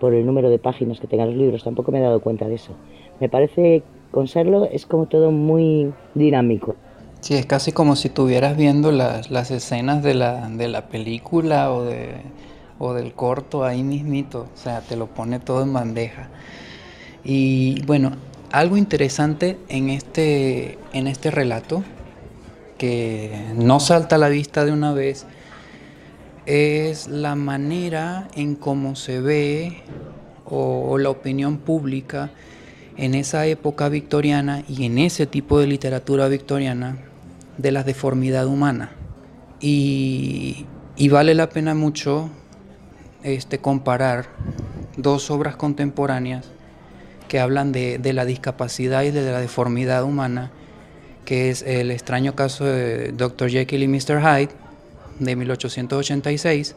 por 0.00 0.14
el 0.14 0.24
número 0.26 0.50
de 0.50 0.58
páginas 0.58 1.00
que 1.00 1.06
tengan 1.06 1.28
los 1.28 1.36
libros, 1.36 1.64
tampoco 1.64 1.92
me 1.92 1.98
he 1.98 2.02
dado 2.02 2.20
cuenta 2.20 2.48
de 2.48 2.54
eso. 2.54 2.72
Me 3.20 3.28
parece, 3.28 3.82
con 4.10 4.28
serlo, 4.28 4.66
es 4.66 4.84
como 4.84 5.06
todo 5.06 5.30
muy 5.30 5.92
dinámico. 6.14 6.76
Sí, 7.26 7.34
es 7.34 7.44
casi 7.44 7.72
como 7.72 7.96
si 7.96 8.06
estuvieras 8.06 8.56
viendo 8.56 8.92
las, 8.92 9.32
las 9.32 9.50
escenas 9.50 10.00
de 10.00 10.14
la, 10.14 10.48
de 10.48 10.68
la 10.68 10.86
película 10.86 11.72
o, 11.72 11.84
de, 11.84 12.18
o 12.78 12.94
del 12.94 13.14
corto 13.14 13.64
ahí 13.64 13.82
mismito, 13.82 14.42
o 14.42 14.56
sea, 14.56 14.80
te 14.80 14.94
lo 14.94 15.08
pone 15.08 15.40
todo 15.40 15.64
en 15.64 15.72
bandeja. 15.72 16.28
Y 17.24 17.82
bueno, 17.84 18.12
algo 18.52 18.76
interesante 18.76 19.58
en 19.68 19.90
este, 19.90 20.78
en 20.92 21.08
este 21.08 21.32
relato, 21.32 21.82
que 22.78 23.36
no 23.56 23.80
salta 23.80 24.14
a 24.14 24.18
la 24.20 24.28
vista 24.28 24.64
de 24.64 24.70
una 24.70 24.92
vez, 24.92 25.26
es 26.46 27.08
la 27.08 27.34
manera 27.34 28.28
en 28.36 28.54
cómo 28.54 28.94
se 28.94 29.20
ve 29.20 29.82
o, 30.44 30.90
o 30.90 30.98
la 30.98 31.10
opinión 31.10 31.56
pública 31.56 32.30
en 32.96 33.16
esa 33.16 33.46
época 33.46 33.88
victoriana 33.88 34.62
y 34.68 34.84
en 34.84 34.98
ese 34.98 35.26
tipo 35.26 35.58
de 35.58 35.66
literatura 35.66 36.28
victoriana 36.28 37.05
de 37.58 37.72
la 37.72 37.82
deformidad 37.82 38.46
humana. 38.46 38.92
Y, 39.60 40.66
y 40.96 41.08
vale 41.08 41.34
la 41.34 41.48
pena 41.48 41.74
mucho 41.74 42.30
este, 43.22 43.58
comparar 43.58 44.26
dos 44.96 45.30
obras 45.30 45.56
contemporáneas 45.56 46.50
que 47.28 47.40
hablan 47.40 47.72
de, 47.72 47.98
de, 47.98 48.12
la 48.12 48.24
discapacidad 48.24 49.02
y 49.02 49.10
de 49.10 49.30
la 49.30 49.40
deformidad 49.40 50.04
humana, 50.04 50.50
que 51.24 51.50
es 51.50 51.62
el 51.62 51.90
extraño 51.90 52.36
caso 52.36 52.64
de 52.64 53.12
Dr. 53.12 53.50
Jekyll 53.50 53.82
y 53.82 53.88
Mr. 53.88 54.20
Hyde 54.20 54.50
de 55.18 55.36
1886 55.36 56.76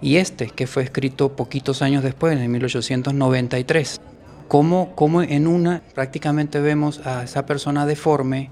y 0.00 0.16
este 0.16 0.48
que 0.48 0.66
fue 0.66 0.82
escrito 0.82 1.34
poquitos 1.34 1.80
años 1.82 2.02
después, 2.02 2.38
en 2.38 2.50
1893. 2.50 4.00
Como, 4.48 4.94
como 4.94 5.22
en 5.22 5.46
una 5.46 5.82
prácticamente 5.94 6.60
vemos 6.60 7.04
a 7.06 7.24
esa 7.24 7.46
persona 7.46 7.86
deforme, 7.86 8.50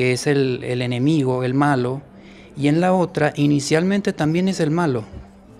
que 0.00 0.14
es 0.14 0.26
el, 0.26 0.64
el 0.64 0.80
enemigo, 0.80 1.44
el 1.44 1.52
malo, 1.52 2.00
y 2.56 2.68
en 2.68 2.80
la 2.80 2.94
otra 2.94 3.34
inicialmente 3.36 4.14
también 4.14 4.48
es 4.48 4.58
el 4.58 4.70
malo, 4.70 5.04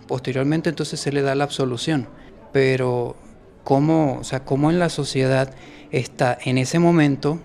posteriormente 0.08 0.70
entonces 0.70 0.98
se 0.98 1.12
le 1.12 1.20
da 1.20 1.34
la 1.34 1.44
absolución, 1.44 2.08
pero 2.50 3.16
cómo, 3.64 4.16
o 4.18 4.24
sea, 4.24 4.42
cómo 4.46 4.70
en 4.70 4.78
la 4.78 4.88
sociedad 4.88 5.52
está 5.90 6.38
en 6.42 6.56
ese 6.56 6.78
momento 6.78 7.38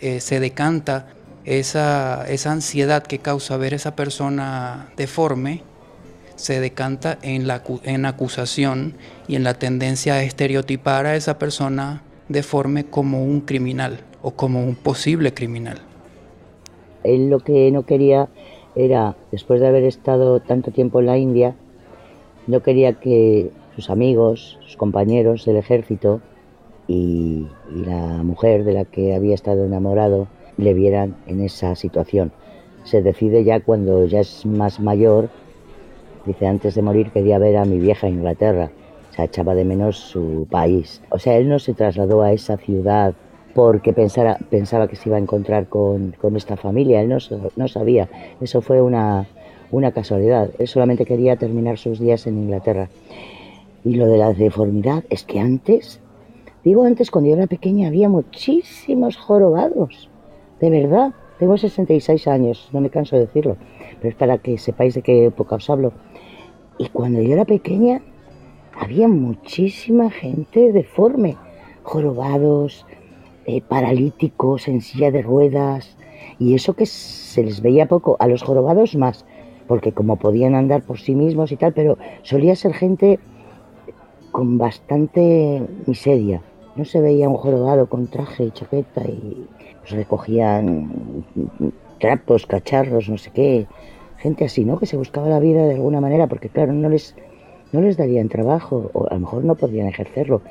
eh, 0.00 0.20
se 0.20 0.40
decanta 0.40 1.08
esa, 1.44 2.26
esa 2.26 2.52
ansiedad 2.52 3.02
que 3.02 3.18
causa 3.18 3.58
ver 3.58 3.74
esa 3.74 3.94
persona 3.94 4.88
deforme, 4.96 5.64
se 6.36 6.60
decanta 6.60 7.18
en 7.20 7.46
la 7.46 7.62
en 7.82 8.06
acusación 8.06 8.94
y 9.28 9.36
en 9.36 9.44
la 9.44 9.52
tendencia 9.52 10.14
a 10.14 10.22
estereotipar 10.22 11.04
a 11.04 11.14
esa 11.14 11.38
persona 11.38 12.00
deforme 12.30 12.86
como 12.86 13.22
un 13.22 13.42
criminal 13.42 14.00
o 14.22 14.30
como 14.30 14.64
un 14.64 14.76
posible 14.76 15.34
criminal. 15.34 15.82
Él 17.06 17.30
lo 17.30 17.40
que 17.40 17.70
no 17.70 17.84
quería 17.84 18.28
era, 18.74 19.16
después 19.32 19.60
de 19.60 19.68
haber 19.68 19.84
estado 19.84 20.40
tanto 20.40 20.70
tiempo 20.70 21.00
en 21.00 21.06
la 21.06 21.18
India, 21.18 21.54
no 22.46 22.60
quería 22.60 22.94
que 22.94 23.50
sus 23.74 23.90
amigos, 23.90 24.58
sus 24.60 24.76
compañeros 24.76 25.44
del 25.44 25.56
ejército 25.56 26.20
y, 26.86 27.46
y, 27.74 27.84
la 27.84 28.22
mujer 28.22 28.64
de 28.64 28.72
la 28.72 28.84
que 28.84 29.14
había 29.14 29.34
estado 29.34 29.64
enamorado 29.64 30.28
le 30.56 30.74
vieran 30.74 31.16
en 31.26 31.40
esa 31.40 31.74
situación. 31.74 32.32
Se 32.84 33.02
decide 33.02 33.44
ya 33.44 33.60
cuando 33.60 34.04
ya 34.06 34.20
es 34.20 34.46
más 34.46 34.78
mayor, 34.78 35.28
dice 36.24 36.46
antes 36.46 36.74
de 36.74 36.82
morir 36.82 37.10
quería 37.10 37.38
ver 37.38 37.56
a 37.56 37.64
mi 37.64 37.78
vieja 37.78 38.08
Inglaterra, 38.08 38.70
o 39.10 39.14
sea, 39.14 39.24
echaba 39.24 39.54
de 39.54 39.64
menos 39.64 39.96
su 39.96 40.46
país. 40.50 41.02
O 41.10 41.18
sea, 41.18 41.36
él 41.36 41.48
no 41.48 41.58
se 41.58 41.74
trasladó 41.74 42.22
a 42.22 42.32
esa 42.32 42.56
ciudad 42.56 43.14
porque 43.56 43.94
pensara, 43.94 44.36
pensaba 44.50 44.86
que 44.86 44.96
se 44.96 45.08
iba 45.08 45.16
a 45.16 45.18
encontrar 45.18 45.66
con, 45.70 46.14
con 46.20 46.36
esta 46.36 46.58
familia, 46.58 47.00
él 47.00 47.08
no, 47.08 47.16
no 47.56 47.68
sabía, 47.68 48.06
eso 48.38 48.60
fue 48.60 48.82
una, 48.82 49.26
una 49.70 49.92
casualidad. 49.92 50.50
Él 50.58 50.68
solamente 50.68 51.06
quería 51.06 51.36
terminar 51.36 51.78
sus 51.78 51.98
días 51.98 52.26
en 52.26 52.36
Inglaterra. 52.36 52.90
Y 53.82 53.94
lo 53.94 54.08
de 54.08 54.18
la 54.18 54.34
deformidad 54.34 55.04
es 55.08 55.24
que 55.24 55.40
antes, 55.40 56.00
digo 56.64 56.84
antes, 56.84 57.10
cuando 57.10 57.30
yo 57.30 57.36
era 57.36 57.46
pequeña 57.46 57.88
había 57.88 58.10
muchísimos 58.10 59.16
jorobados. 59.16 60.10
De 60.60 60.68
verdad, 60.68 61.14
tengo 61.38 61.56
66 61.56 62.28
años, 62.28 62.68
no 62.74 62.82
me 62.82 62.90
canso 62.90 63.16
de 63.16 63.22
decirlo, 63.22 63.56
pero 64.02 64.10
es 64.10 64.16
para 64.16 64.36
que 64.36 64.58
sepáis 64.58 64.92
de 64.92 65.00
qué 65.00 65.24
época 65.24 65.56
os 65.56 65.70
hablo. 65.70 65.94
Y 66.76 66.90
cuando 66.90 67.22
yo 67.22 67.32
era 67.32 67.46
pequeña 67.46 68.02
había 68.78 69.08
muchísima 69.08 70.10
gente 70.10 70.72
deforme, 70.72 71.38
jorobados, 71.84 72.84
eh, 73.46 73.62
paralíticos, 73.62 74.68
en 74.68 74.80
silla 74.80 75.10
de 75.10 75.22
ruedas, 75.22 75.96
y 76.38 76.54
eso 76.54 76.74
que 76.74 76.86
se 76.86 77.42
les 77.42 77.62
veía 77.62 77.86
poco, 77.86 78.16
a 78.18 78.26
los 78.26 78.42
jorobados 78.42 78.96
más, 78.96 79.24
porque 79.66 79.92
como 79.92 80.16
podían 80.16 80.54
andar 80.54 80.82
por 80.82 80.98
sí 80.98 81.14
mismos 81.14 81.52
y 81.52 81.56
tal, 81.56 81.72
pero 81.72 81.98
solía 82.22 82.56
ser 82.56 82.74
gente 82.74 83.18
con 84.32 84.58
bastante 84.58 85.62
miseria. 85.86 86.42
No 86.76 86.84
se 86.84 87.00
veía 87.00 87.28
un 87.28 87.36
jorobado 87.36 87.88
con 87.88 88.06
traje 88.06 88.44
y 88.44 88.50
chaqueta 88.50 89.02
y 89.08 89.46
pues, 89.80 89.92
recogían 89.92 91.24
trapos, 91.98 92.46
cacharros, 92.46 93.08
no 93.08 93.16
sé 93.16 93.30
qué. 93.30 93.66
Gente 94.18 94.44
así, 94.44 94.64
¿no? 94.64 94.78
Que 94.78 94.86
se 94.86 94.96
buscaba 94.96 95.28
la 95.28 95.40
vida 95.40 95.64
de 95.64 95.74
alguna 95.74 96.00
manera, 96.00 96.26
porque 96.26 96.48
claro, 96.48 96.72
no 96.72 96.88
les, 96.88 97.14
no 97.72 97.80
les 97.80 97.96
darían 97.96 98.28
trabajo, 98.28 98.90
o 98.92 99.06
a 99.08 99.14
lo 99.14 99.20
mejor 99.20 99.44
no 99.44 99.54
podían 99.54 99.88
ejercerlo. 99.88 100.42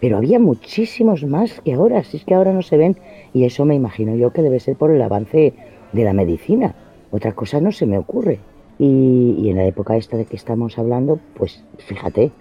Pero 0.00 0.16
había 0.16 0.38
muchísimos 0.38 1.24
más 1.24 1.60
que 1.60 1.74
ahora, 1.74 2.02
si 2.04 2.16
es 2.16 2.24
que 2.24 2.34
ahora 2.34 2.52
no 2.52 2.62
se 2.62 2.76
ven, 2.76 2.96
y 3.34 3.44
eso 3.44 3.64
me 3.64 3.74
imagino 3.74 4.14
yo 4.16 4.32
que 4.32 4.42
debe 4.42 4.60
ser 4.60 4.76
por 4.76 4.90
el 4.90 5.02
avance 5.02 5.52
de 5.92 6.04
la 6.04 6.12
medicina. 6.12 6.74
Otra 7.10 7.32
cosa 7.32 7.60
no 7.60 7.72
se 7.72 7.86
me 7.86 7.98
ocurre. 7.98 8.38
Y, 8.78 9.50
en 9.50 9.56
la 9.56 9.64
época 9.64 9.96
esta 9.96 10.16
de 10.16 10.24
que 10.24 10.36
estamos 10.36 10.78
hablando, 10.78 11.20
pues 11.34 11.62
fíjate, 11.78 12.32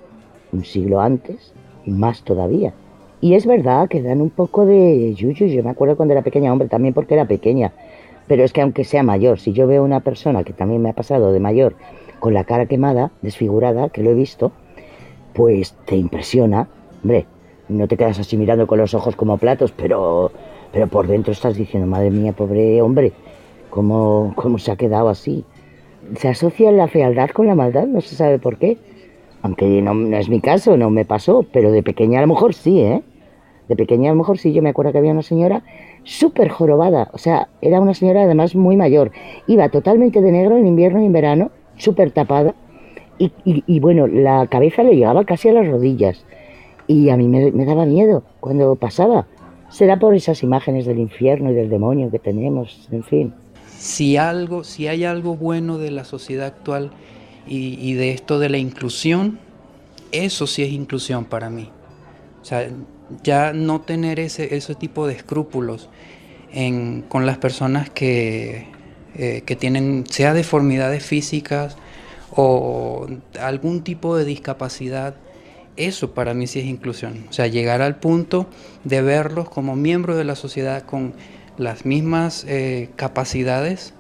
un 0.54 0.64
siglo 0.64 1.02
antes, 1.02 1.54
más 1.86 2.24
todavía. 2.24 2.74
Y 3.20 3.34
es 3.34 3.46
verdad 3.46 3.90
que 3.90 4.02
dan 4.02 4.22
un 4.22 4.30
poco 4.30 4.66
de 4.66 5.14
yuyu. 5.14 5.48
Yo 5.48 5.64
me 5.64 5.72
acuerdo 5.72 5.98
cuando 5.98 6.14
era 6.14 6.22
pequeña, 6.22 6.54
hombre, 6.54 6.70
también 6.70 6.94
porque 6.94 7.16
era 7.16 7.28
pequeña. 7.28 7.74
Pero 8.28 8.46
es 8.46 8.54
que 8.54 8.62
aunque 8.62 8.86
sea 8.86 9.04
mayor, 9.04 9.40
si 9.40 9.52
yo 9.52 9.68
veo 9.68 9.84
una 9.84 10.00
persona 10.00 10.46
que 10.46 10.54
también 10.54 10.82
me 10.82 10.92
ha 10.92 10.94
pasado 10.94 11.34
de 11.34 11.42
mayor, 11.42 11.76
con 12.20 12.34
la 12.34 12.46
cara 12.46 12.68
quemada, 12.68 13.12
desfigurada, 13.22 13.90
que 13.90 14.04
lo 14.04 14.12
he 14.12 14.14
visto, 14.14 14.54
pues 15.34 15.76
te 15.86 15.98
impresiona. 15.98 16.70
Hombre, 17.04 17.26
no 17.70 17.88
te 17.88 17.96
quedas 17.96 18.20
así 18.20 18.36
mirando 18.36 18.68
con 18.68 18.80
los 18.80 18.94
ojos 18.94 19.16
como 19.16 19.38
platos, 19.38 19.72
pero, 19.72 20.32
pero 20.74 20.88
por 20.88 21.08
dentro 21.08 21.32
estás 21.32 21.56
diciendo, 21.56 21.88
madre 21.88 22.12
mía, 22.12 22.34
pobre 22.34 22.82
hombre, 22.82 23.14
¿cómo, 23.70 24.34
cómo 24.36 24.58
se 24.60 24.72
ha 24.72 24.76
quedado 24.76 25.10
así? 25.10 25.46
se 26.16 26.28
asocia 26.28 26.72
la 26.72 26.88
fealdad 26.88 27.30
con 27.30 27.48
la 27.48 27.56
maldad, 27.56 27.86
no 27.86 28.02
se 28.02 28.16
sabe 28.16 28.40
por 28.40 28.58
qué. 28.58 28.78
Aunque 29.42 29.82
no, 29.82 30.18
es 30.18 30.30
mi 30.30 30.42
caso, 30.42 30.76
no 30.76 30.90
me 30.90 31.06
pasó, 31.06 31.46
pero 31.52 31.72
de 31.72 31.84
pequeña 31.84 32.20
a 32.20 32.22
lo 32.22 32.28
mejor 32.28 32.54
sí, 32.54 32.82
¿eh? 32.82 33.02
De 33.68 33.76
pequeña 33.76 34.10
a 34.10 34.14
lo 34.14 34.20
mejor 34.20 34.38
sí, 34.38 34.52
yo 34.52 34.62
me 34.62 34.70
acuerdo 34.70 34.92
que 34.92 34.98
había 34.98 35.12
una 35.12 35.22
señora 35.22 35.64
súper 36.04 36.50
jorobada, 36.50 37.10
o 37.14 37.18
sea, 37.18 37.50
era 37.62 37.80
una 37.80 37.94
señora 37.94 38.24
además 38.24 38.56
muy 38.56 38.76
mayor. 38.76 39.12
Iba 39.48 39.70
totalmente 39.70 40.22
de 40.22 40.32
negro 40.32 40.58
en 40.58 40.68
invierno 40.68 41.02
y 41.02 41.06
en 41.06 41.14
verano, 41.14 41.52
súper 41.78 42.12
tapada, 42.12 42.56
y, 43.18 43.32
y, 43.44 43.80
bueno, 43.82 44.08
la 44.08 44.48
cabeza 44.48 44.82
le 44.82 44.96
llegaba 44.96 45.26
casi 45.26 45.50
a 45.50 45.54
las 45.54 45.68
rodillas. 45.68 46.26
Y 46.90 47.10
a 47.10 47.16
mí 47.16 47.30
me, 47.30 47.52
me 47.52 47.64
daba 47.64 47.86
miedo 47.86 48.24
cuando 48.42 48.76
pasaba. 48.76 49.28
Será 49.70 49.98
por 49.98 50.14
esas 50.14 50.44
imágenes 50.44 50.86
del 50.86 51.00
infierno 51.00 51.52
y 51.52 51.54
del 51.54 51.70
demonio 51.70 52.12
que 52.12 52.20
tenemos, 52.20 52.90
en 52.92 53.04
fin 53.04 53.34
si 53.80 54.18
algo, 54.18 54.66
si 54.66 54.88
hay 54.88 55.06
algo 55.06 55.36
bueno 55.38 55.78
de 55.78 55.90
la 55.90 56.04
sociedad 56.04 56.48
actual 56.48 56.92
y, 57.48 57.80
y, 57.80 57.94
de 57.94 58.12
esto 58.12 58.38
de 58.38 58.50
la 58.50 58.58
inclusión, 58.58 59.40
eso 60.12 60.48
sí 60.48 60.64
es 60.64 60.72
inclusión 60.72 61.26
para 61.26 61.50
mí. 61.50 61.72
O 62.42 62.46
sea, 62.46 62.70
ya 63.24 63.54
no 63.54 63.82
tener 63.82 64.20
ese, 64.20 64.56
ese 64.56 64.76
tipo 64.76 65.08
de 65.08 65.14
escrúpulos 65.14 65.90
en, 66.52 67.04
con 67.04 67.26
las 67.26 67.38
personas 67.38 67.90
que, 67.90 68.68
eh, 69.16 69.44
que 69.46 69.56
tienen, 69.56 70.04
sea 70.08 70.34
deformidades 70.34 71.04
físicas 71.04 71.78
o 72.32 73.08
algún 73.40 73.82
tipo 73.82 74.18
de 74.18 74.26
discapacidad, 74.26 75.16
eso 75.80 76.12
para 76.12 76.34
mí 76.34 76.48
sí 76.48 76.60
es 76.60 76.66
inclusión. 76.66 77.26
O 77.30 77.34
sea, 77.34 77.48
llegar 77.48 77.82
al 77.82 77.96
punto 77.96 78.48
de 78.84 79.02
verlos 79.02 79.50
como 79.50 79.76
miembros 79.76 80.18
de 80.18 80.24
la 80.24 80.36
sociedad 80.36 80.84
con 80.84 81.14
las 81.58 81.86
mismas 81.86 82.46
eh, 82.48 82.90
capacidades 82.96 83.94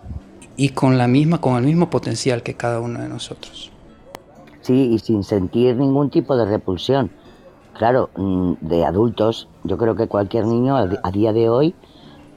y 0.55 0.69
con 0.69 0.97
la 0.97 1.07
misma 1.07 1.39
con 1.41 1.55
el 1.55 1.63
mismo 1.63 1.89
potencial 1.89 2.43
que 2.43 2.53
cada 2.53 2.79
uno 2.79 2.99
de 2.99 3.09
nosotros. 3.09 3.71
Sí, 4.61 4.89
y 4.91 4.99
sin 4.99 5.23
sentir 5.23 5.75
ningún 5.75 6.09
tipo 6.09 6.35
de 6.35 6.45
repulsión. 6.45 7.11
Claro, 7.77 8.09
mm, 8.15 8.53
de 8.61 8.85
adultos, 8.85 9.47
yo 9.63 9.77
creo 9.77 9.95
que 9.95 10.07
cualquier 10.07 10.45
niño 10.45 10.75
a 10.75 11.11
día 11.11 11.31
de 11.31 11.49
hoy, 11.49 11.73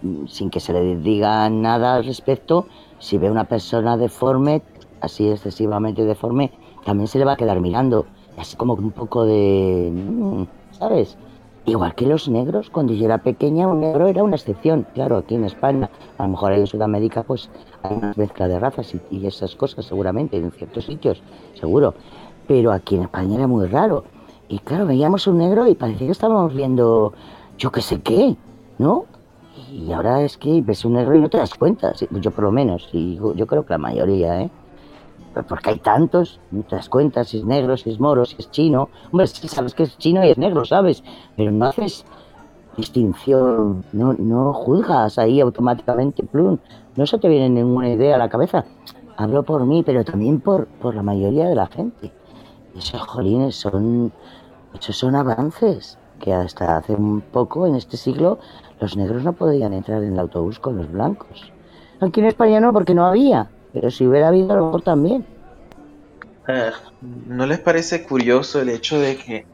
mm, 0.02 0.26
sin 0.28 0.50
que 0.50 0.60
se 0.60 0.72
le 0.72 0.96
diga 0.96 1.50
nada 1.50 1.96
al 1.96 2.04
respecto, 2.04 2.66
si 3.00 3.18
ve 3.18 3.28
una 3.28 3.44
persona 3.44 3.96
deforme, 3.96 4.62
así 5.00 5.28
excesivamente 5.28 6.04
deforme, 6.04 6.52
también 6.84 7.08
se 7.08 7.18
le 7.18 7.24
va 7.24 7.32
a 7.32 7.36
quedar 7.36 7.60
mirando. 7.60 8.06
Así 8.42 8.56
como 8.56 8.74
un 8.74 8.90
poco 8.90 9.24
de... 9.24 9.88
Mm, 9.94 10.46
¿Sabes? 10.72 11.16
Igual 11.64 11.94
que 11.94 12.06
los 12.06 12.28
negros, 12.28 12.70
cuando 12.70 12.92
yo 12.92 13.04
era 13.04 13.18
pequeña, 13.18 13.68
un 13.68 13.78
negro 13.78 14.08
era 14.08 14.24
una 14.24 14.34
excepción. 14.34 14.84
Claro, 14.94 15.18
aquí 15.18 15.36
en 15.36 15.44
España, 15.44 15.88
a 16.18 16.24
lo 16.24 16.30
mejor 16.30 16.52
en 16.52 16.66
Sudamérica, 16.66 17.22
pues 17.22 17.48
hay 17.84 17.94
una 17.94 18.12
mezcla 18.16 18.48
de 18.48 18.58
razas 18.58 18.92
y, 18.96 19.00
y 19.16 19.28
esas 19.28 19.54
cosas, 19.54 19.84
seguramente, 19.84 20.38
en 20.38 20.50
ciertos 20.50 20.86
sitios, 20.86 21.22
seguro. 21.54 21.94
Pero 22.48 22.72
aquí 22.72 22.96
en 22.96 23.02
España 23.02 23.36
era 23.36 23.46
muy 23.46 23.68
raro. 23.68 24.02
Y 24.48 24.58
claro, 24.58 24.86
veíamos 24.86 25.28
un 25.28 25.38
negro 25.38 25.68
y 25.68 25.76
parecía 25.76 26.08
que 26.08 26.12
estábamos 26.12 26.52
viendo 26.52 27.12
yo 27.58 27.70
qué 27.70 27.80
sé 27.80 28.00
qué, 28.00 28.34
¿no? 28.78 29.04
Y 29.70 29.92
ahora 29.92 30.20
es 30.22 30.36
que 30.36 30.62
ves 30.62 30.84
un 30.84 30.94
negro 30.94 31.14
y 31.14 31.20
no 31.20 31.30
te 31.30 31.38
das 31.38 31.54
cuenta, 31.54 31.94
yo 32.10 32.30
por 32.32 32.42
lo 32.42 32.50
menos, 32.50 32.88
y 32.92 33.14
yo 33.36 33.46
creo 33.46 33.64
que 33.64 33.74
la 33.74 33.78
mayoría, 33.78 34.40
¿eh? 34.42 34.50
Porque 35.48 35.70
hay 35.70 35.78
tantos, 35.78 36.40
no 36.50 36.62
te 36.62 36.76
das 36.76 36.88
cuenta 36.88 37.24
si 37.24 37.38
es 37.38 37.44
negro, 37.44 37.76
si 37.76 37.90
es 37.90 37.98
moro, 37.98 38.24
si 38.24 38.36
es 38.38 38.50
chino. 38.50 38.88
Hombre, 39.10 39.26
sí 39.26 39.48
sabes 39.48 39.74
que 39.74 39.84
es 39.84 39.96
chino 39.98 40.24
y 40.24 40.30
es 40.30 40.38
negro, 40.38 40.64
¿sabes? 40.64 41.02
Pero 41.36 41.50
no 41.50 41.66
haces 41.66 42.04
distinción, 42.76 43.84
no, 43.92 44.14
no 44.14 44.52
juzgas 44.52 45.18
ahí 45.18 45.40
automáticamente, 45.40 46.22
plum. 46.24 46.58
No 46.96 47.06
se 47.06 47.18
te 47.18 47.28
viene 47.28 47.48
ninguna 47.48 47.90
idea 47.90 48.16
a 48.16 48.18
la 48.18 48.28
cabeza. 48.28 48.64
hablo 49.16 49.42
por 49.42 49.64
mí, 49.64 49.82
pero 49.84 50.04
también 50.04 50.40
por, 50.40 50.66
por 50.66 50.94
la 50.94 51.02
mayoría 51.02 51.48
de 51.48 51.54
la 51.54 51.66
gente. 51.66 52.12
Esos 52.76 53.00
jolines 53.02 53.56
son, 53.56 54.12
esos 54.74 54.96
son 54.96 55.14
avances 55.14 55.98
que 56.20 56.32
hasta 56.32 56.76
hace 56.76 56.94
un 56.94 57.20
poco, 57.20 57.66
en 57.66 57.74
este 57.74 57.96
siglo, 57.96 58.38
los 58.80 58.96
negros 58.96 59.24
no 59.24 59.32
podían 59.32 59.72
entrar 59.72 60.02
en 60.02 60.14
el 60.14 60.18
autobús 60.18 60.58
con 60.58 60.76
los 60.76 60.90
blancos. 60.90 61.52
Aquí 62.00 62.20
en 62.20 62.26
España 62.26 62.60
no, 62.60 62.72
porque 62.72 62.94
no 62.94 63.06
había, 63.06 63.50
pero 63.72 63.90
si 63.90 64.06
hubiera 64.06 64.28
habido, 64.28 64.74
a 64.74 64.80
también. 64.80 65.26
Eh, 66.48 66.70
¿No 67.00 67.46
les 67.46 67.60
parece 67.60 68.04
curioso 68.04 68.60
el 68.60 68.68
hecho 68.68 68.98
de 68.98 69.16
que 69.16 69.46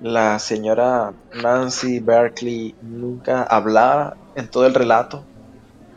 la 0.00 0.38
señora 0.38 1.14
Nancy 1.32 2.00
Berkeley 2.00 2.74
nunca 2.80 3.42
hablara 3.42 4.16
en 4.34 4.48
todo 4.48 4.66
el 4.66 4.74
relato? 4.74 5.26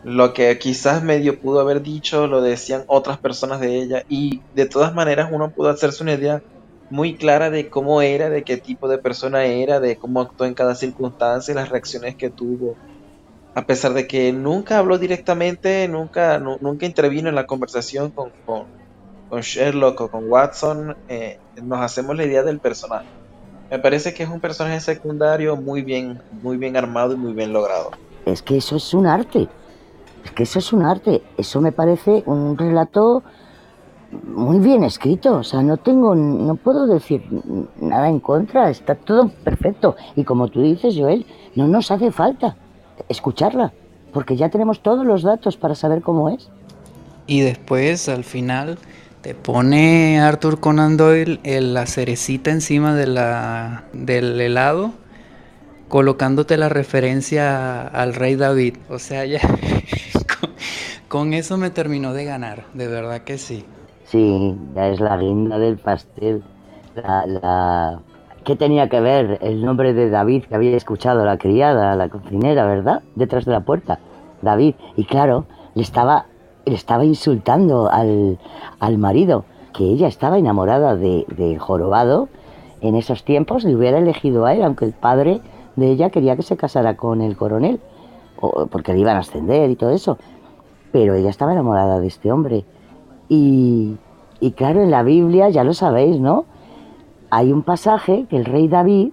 Lo 0.03 0.33
que 0.33 0.57
quizás 0.59 1.01
medio 1.03 1.39
pudo 1.39 1.61
haber 1.61 1.81
dicho 1.81 2.27
lo 2.27 2.41
decían 2.41 2.83
otras 2.87 3.19
personas 3.19 3.61
de 3.61 3.77
ella 3.81 4.03
y 4.07 4.43
de 4.51 4.65
todas 4.67 4.93
maneras 4.93 5.29
uno 5.31 5.51
pudo 5.51 5.69
hacerse 5.69 6.03
una 6.03 6.13
idea 6.13 6.43
muy 6.89 7.17
clara 7.17 7.49
de 7.49 7.69
cómo 7.69 8.01
era, 8.01 8.29
de 8.29 8.43
qué 8.43 8.57
tipo 8.57 8.87
de 8.89 8.97
persona 8.99 9.45
era, 9.45 9.79
de 9.79 9.97
cómo 9.97 10.21
actuó 10.21 10.45
en 10.45 10.53
cada 10.55 10.75
circunstancia 10.75 11.53
y 11.53 11.55
las 11.55 11.69
reacciones 11.69 12.15
que 12.17 12.29
tuvo. 12.29 12.79
A 13.55 13.65
pesar 13.67 13.93
de 13.93 14.07
que 14.07 14.33
nunca 14.33 14.79
habló 14.79 14.97
directamente, 14.97 15.87
nunca, 15.87 16.39
nunca 16.39 16.85
intervino 16.87 17.29
en 17.29 17.35
la 17.35 17.45
conversación 17.45 18.11
con, 18.11 18.31
Sherlock 19.41 20.01
o 20.01 20.07
con 20.09 20.29
Watson, 20.29 20.95
eh, 21.07 21.39
nos 21.61 21.79
hacemos 21.79 22.15
la 22.15 22.23
idea 22.23 22.43
del 22.43 22.59
personaje. 22.59 23.05
Me 23.69 23.79
parece 23.79 24.13
que 24.13 24.23
es 24.23 24.29
un 24.29 24.39
personaje 24.39 24.79
secundario 24.79 25.55
muy 25.55 25.81
bien, 25.81 26.21
muy 26.41 26.57
bien 26.57 26.77
armado 26.77 27.13
y 27.13 27.15
muy 27.15 27.33
bien 27.33 27.53
logrado. 27.53 27.91
Es 28.25 28.41
que 28.41 28.57
eso 28.57 28.75
es 28.75 28.93
un 28.93 29.05
arte. 29.05 29.47
Es 30.23 30.31
que 30.31 30.43
eso 30.43 30.59
es 30.59 30.73
un 30.73 30.83
arte. 30.83 31.21
Eso 31.37 31.61
me 31.61 31.71
parece 31.71 32.23
un 32.25 32.57
relato 32.57 33.23
muy 34.11 34.59
bien 34.59 34.83
escrito. 34.83 35.35
O 35.35 35.43
sea, 35.43 35.61
no 35.61 35.77
tengo, 35.77 36.15
no 36.15 36.55
puedo 36.55 36.87
decir 36.87 37.23
nada 37.79 38.09
en 38.09 38.19
contra. 38.19 38.69
Está 38.69 38.95
todo 38.95 39.29
perfecto. 39.43 39.95
Y 40.15 40.23
como 40.23 40.47
tú 40.47 40.61
dices, 40.61 40.95
Joel, 40.97 41.25
no 41.55 41.67
nos 41.67 41.89
hace 41.91 42.11
falta 42.11 42.55
escucharla, 43.09 43.73
porque 44.11 44.35
ya 44.35 44.49
tenemos 44.49 44.81
todos 44.81 45.05
los 45.05 45.23
datos 45.23 45.57
para 45.57 45.75
saber 45.75 46.01
cómo 46.01 46.29
es. 46.29 46.49
Y 47.27 47.41
después, 47.41 48.09
al 48.09 48.23
final, 48.23 48.77
te 49.21 49.35
pone 49.35 50.19
Arthur 50.19 50.59
Conan 50.59 50.97
Doyle 50.97 51.39
la 51.43 51.85
cerecita 51.85 52.51
encima 52.51 52.93
de 52.93 53.07
la, 53.07 53.85
del 53.93 54.39
helado, 54.41 54.91
colocándote 55.87 56.57
la 56.57 56.67
referencia 56.67 57.87
al 57.87 58.15
rey 58.15 58.35
David. 58.35 58.75
O 58.89 58.99
sea, 58.99 59.25
ya 59.25 59.39
con, 61.07 61.33
eso 61.33 61.57
me 61.57 61.69
terminó 61.69 62.13
de 62.13 62.25
ganar, 62.25 62.65
de 62.73 62.87
verdad 62.87 63.21
que 63.21 63.37
sí. 63.37 63.65
Sí, 64.05 64.57
ya 64.75 64.89
es 64.89 64.99
la 64.99 65.15
guinda 65.17 65.57
del 65.57 65.77
pastel. 65.77 66.43
La, 66.95 67.25
la... 67.25 68.01
¿Qué 68.43 68.55
tenía 68.55 68.89
que 68.89 68.99
ver 68.99 69.39
el 69.41 69.63
nombre 69.63 69.93
de 69.93 70.09
David 70.09 70.45
que 70.45 70.55
había 70.55 70.75
escuchado 70.75 71.23
la 71.25 71.37
criada, 71.37 71.95
la 71.95 72.09
cocinera, 72.09 72.65
verdad? 72.65 73.01
Detrás 73.15 73.45
de 73.45 73.51
la 73.51 73.61
puerta. 73.61 73.99
David. 74.41 74.75
Y 74.97 75.05
claro, 75.05 75.45
le 75.75 75.81
estaba 75.81 76.25
le 76.65 76.75
estaba 76.75 77.03
insultando 77.05 77.89
al, 77.91 78.97
marido, 78.97 79.45
que 79.73 79.83
ella 79.83 80.07
estaba 80.07 80.37
enamorada 80.37 80.95
de, 80.95 81.57
Jorobado 81.59 82.29
en 82.81 82.95
esos 82.95 83.23
tiempos, 83.23 83.63
le 83.63 83.75
hubiera 83.75 83.97
elegido 83.97 84.45
a 84.45 84.53
él, 84.53 84.63
aunque 84.63 84.85
el 84.85 84.93
padre 84.93 85.41
de 85.75 85.89
ella 85.89 86.09
quería 86.09 86.35
que 86.35 86.43
se 86.43 86.57
casara 86.57 86.95
con 86.97 87.21
el 87.21 87.37
coronel, 87.37 87.79
o, 88.39 88.67
porque 88.67 88.93
le 88.93 88.99
iban 88.99 89.15
a 89.15 89.19
ascender 89.19 89.69
y 89.69 89.75
todo 89.75 89.91
eso. 89.91 90.17
Pero 90.91 91.15
ella 91.15 91.29
estaba 91.29 91.53
enamorada 91.53 91.99
de 91.99 92.07
este 92.07 92.31
hombre. 92.31 92.65
Y, 93.29 93.95
y 94.39 94.51
claro, 94.51 94.81
en 94.81 94.91
la 94.91 95.01
Biblia, 95.03 95.49
ya 95.49 95.63
lo 95.63 95.73
sabéis, 95.73 96.19
¿no? 96.19 96.45
Hay 97.35 97.51
un 97.51 97.63
pasaje 97.63 98.27
que 98.29 98.37
el 98.37 98.45
rey 98.45 98.67
David, 98.67 99.11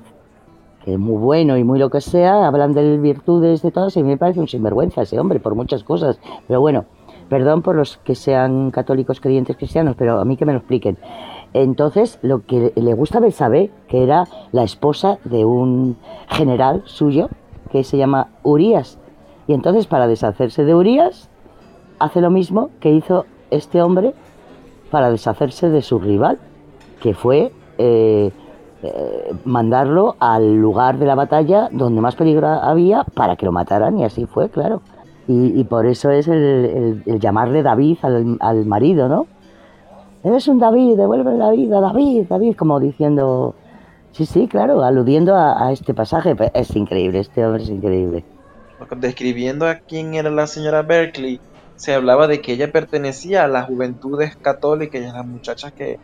que 0.84 0.92
es 0.92 0.98
muy 0.98 1.16
bueno 1.16 1.56
y 1.56 1.64
muy 1.64 1.78
lo 1.78 1.88
que 1.88 2.02
sea, 2.02 2.46
hablan 2.46 2.74
de 2.74 2.98
virtudes 2.98 3.62
de 3.62 3.70
todas, 3.70 3.96
y 3.96 4.02
me 4.02 4.18
parece 4.18 4.40
un 4.40 4.48
sinvergüenza 4.48 5.02
ese 5.02 5.18
hombre 5.18 5.40
por 5.40 5.54
muchas 5.54 5.84
cosas. 5.84 6.20
Pero 6.46 6.60
bueno, 6.60 6.84
Perdón 7.30 7.62
por 7.62 7.76
los 7.76 7.96
que 7.98 8.16
sean 8.16 8.72
católicos 8.72 9.20
creyentes 9.20 9.56
cristianos, 9.56 9.94
pero 9.96 10.18
a 10.18 10.24
mí 10.24 10.36
que 10.36 10.44
me 10.44 10.52
lo 10.52 10.58
expliquen. 10.58 10.98
Entonces, 11.52 12.18
lo 12.22 12.44
que 12.44 12.72
le 12.74 12.92
gusta 12.92 13.18
a 13.18 13.20
Belsabé, 13.20 13.70
que 13.86 14.02
era 14.02 14.24
la 14.50 14.64
esposa 14.64 15.18
de 15.22 15.44
un 15.44 15.96
general 16.28 16.82
suyo, 16.86 17.28
que 17.70 17.84
se 17.84 17.98
llama 17.98 18.30
Urias. 18.42 18.98
Y 19.46 19.52
entonces, 19.52 19.86
para 19.86 20.08
deshacerse 20.08 20.64
de 20.64 20.74
Urias, 20.74 21.30
hace 22.00 22.20
lo 22.20 22.30
mismo 22.30 22.70
que 22.80 22.90
hizo 22.90 23.26
este 23.52 23.80
hombre 23.80 24.12
para 24.90 25.08
deshacerse 25.08 25.70
de 25.70 25.82
su 25.82 26.00
rival, 26.00 26.40
que 27.00 27.14
fue 27.14 27.52
eh, 27.82 28.30
eh, 28.82 29.34
mandarlo 29.46 30.16
al 30.18 30.54
lugar 30.54 30.98
de 30.98 31.06
la 31.06 31.14
batalla 31.14 31.70
donde 31.72 32.02
más 32.02 32.14
peligro 32.14 32.46
había 32.46 33.04
para 33.04 33.36
que 33.36 33.46
lo 33.46 33.52
mataran, 33.52 33.98
y 33.98 34.04
así 34.04 34.26
fue, 34.26 34.50
claro. 34.50 34.82
Y, 35.28 35.62
por 35.64 35.86
eso 35.86 36.10
es 36.10 36.26
el, 36.26 37.04
llamarle 37.20 37.62
David 37.62 37.98
al, 38.02 38.66
marido, 38.66 39.08
¿no? 39.08 39.28
Eres 40.24 40.48
un 40.48 40.58
David, 40.58 40.96
devuelve 40.96 41.36
la 41.36 41.52
vida, 41.52 41.80
David, 41.80 42.26
David, 42.28 42.56
como 42.56 42.80
diciendo, 42.80 43.54
sí, 44.10 44.26
sí, 44.26 44.48
claro, 44.48 44.82
aludiendo 44.82 45.36
a, 45.36 45.70
este 45.70 45.94
pasaje. 45.94 46.34
Es 46.52 46.74
increíble, 46.74 47.20
este 47.20 47.46
hombre 47.46 47.62
es 47.62 47.70
increíble. 47.70 48.24
Describiendo 48.96 49.68
a 49.68 49.76
quién 49.76 50.14
era 50.14 50.30
la 50.30 50.48
señora 50.48 50.82
Berkeley, 50.82 51.38
se 51.76 51.94
hablaba 51.94 52.26
de 52.26 52.40
que 52.40 52.54
ella 52.54 52.72
pertenecía 52.72 53.44
a 53.44 53.48
las 53.48 53.66
juventudes 53.66 54.34
católicas 54.36 55.00
y 55.00 55.04
a 55.04 55.12
las 55.12 55.26
muchachas 55.26 55.72
que, 55.72 56.00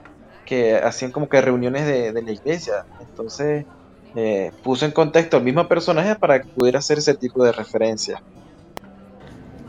hacían 0.83 1.13
como 1.13 1.29
que 1.29 1.41
reuniones 1.41 1.87
de, 1.87 2.23
la 2.23 2.31
iglesia. 2.31 2.85
Entonces 3.01 3.65
eh, 4.15 4.53
puso 4.63 4.85
en 4.85 4.93
contexto 4.93 5.37
al 5.37 5.43
mismo 5.43 5.67
personaje 5.69 6.15
para 6.15 6.41
que 6.41 6.49
pudiera 6.49 6.79
hacer 6.79 6.99
ese 6.99 7.15
tipo 7.15 7.45
de 7.45 7.53
referencia. 7.53 8.23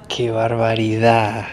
¡Qué 0.07 0.31
barbaridad! 0.31 1.45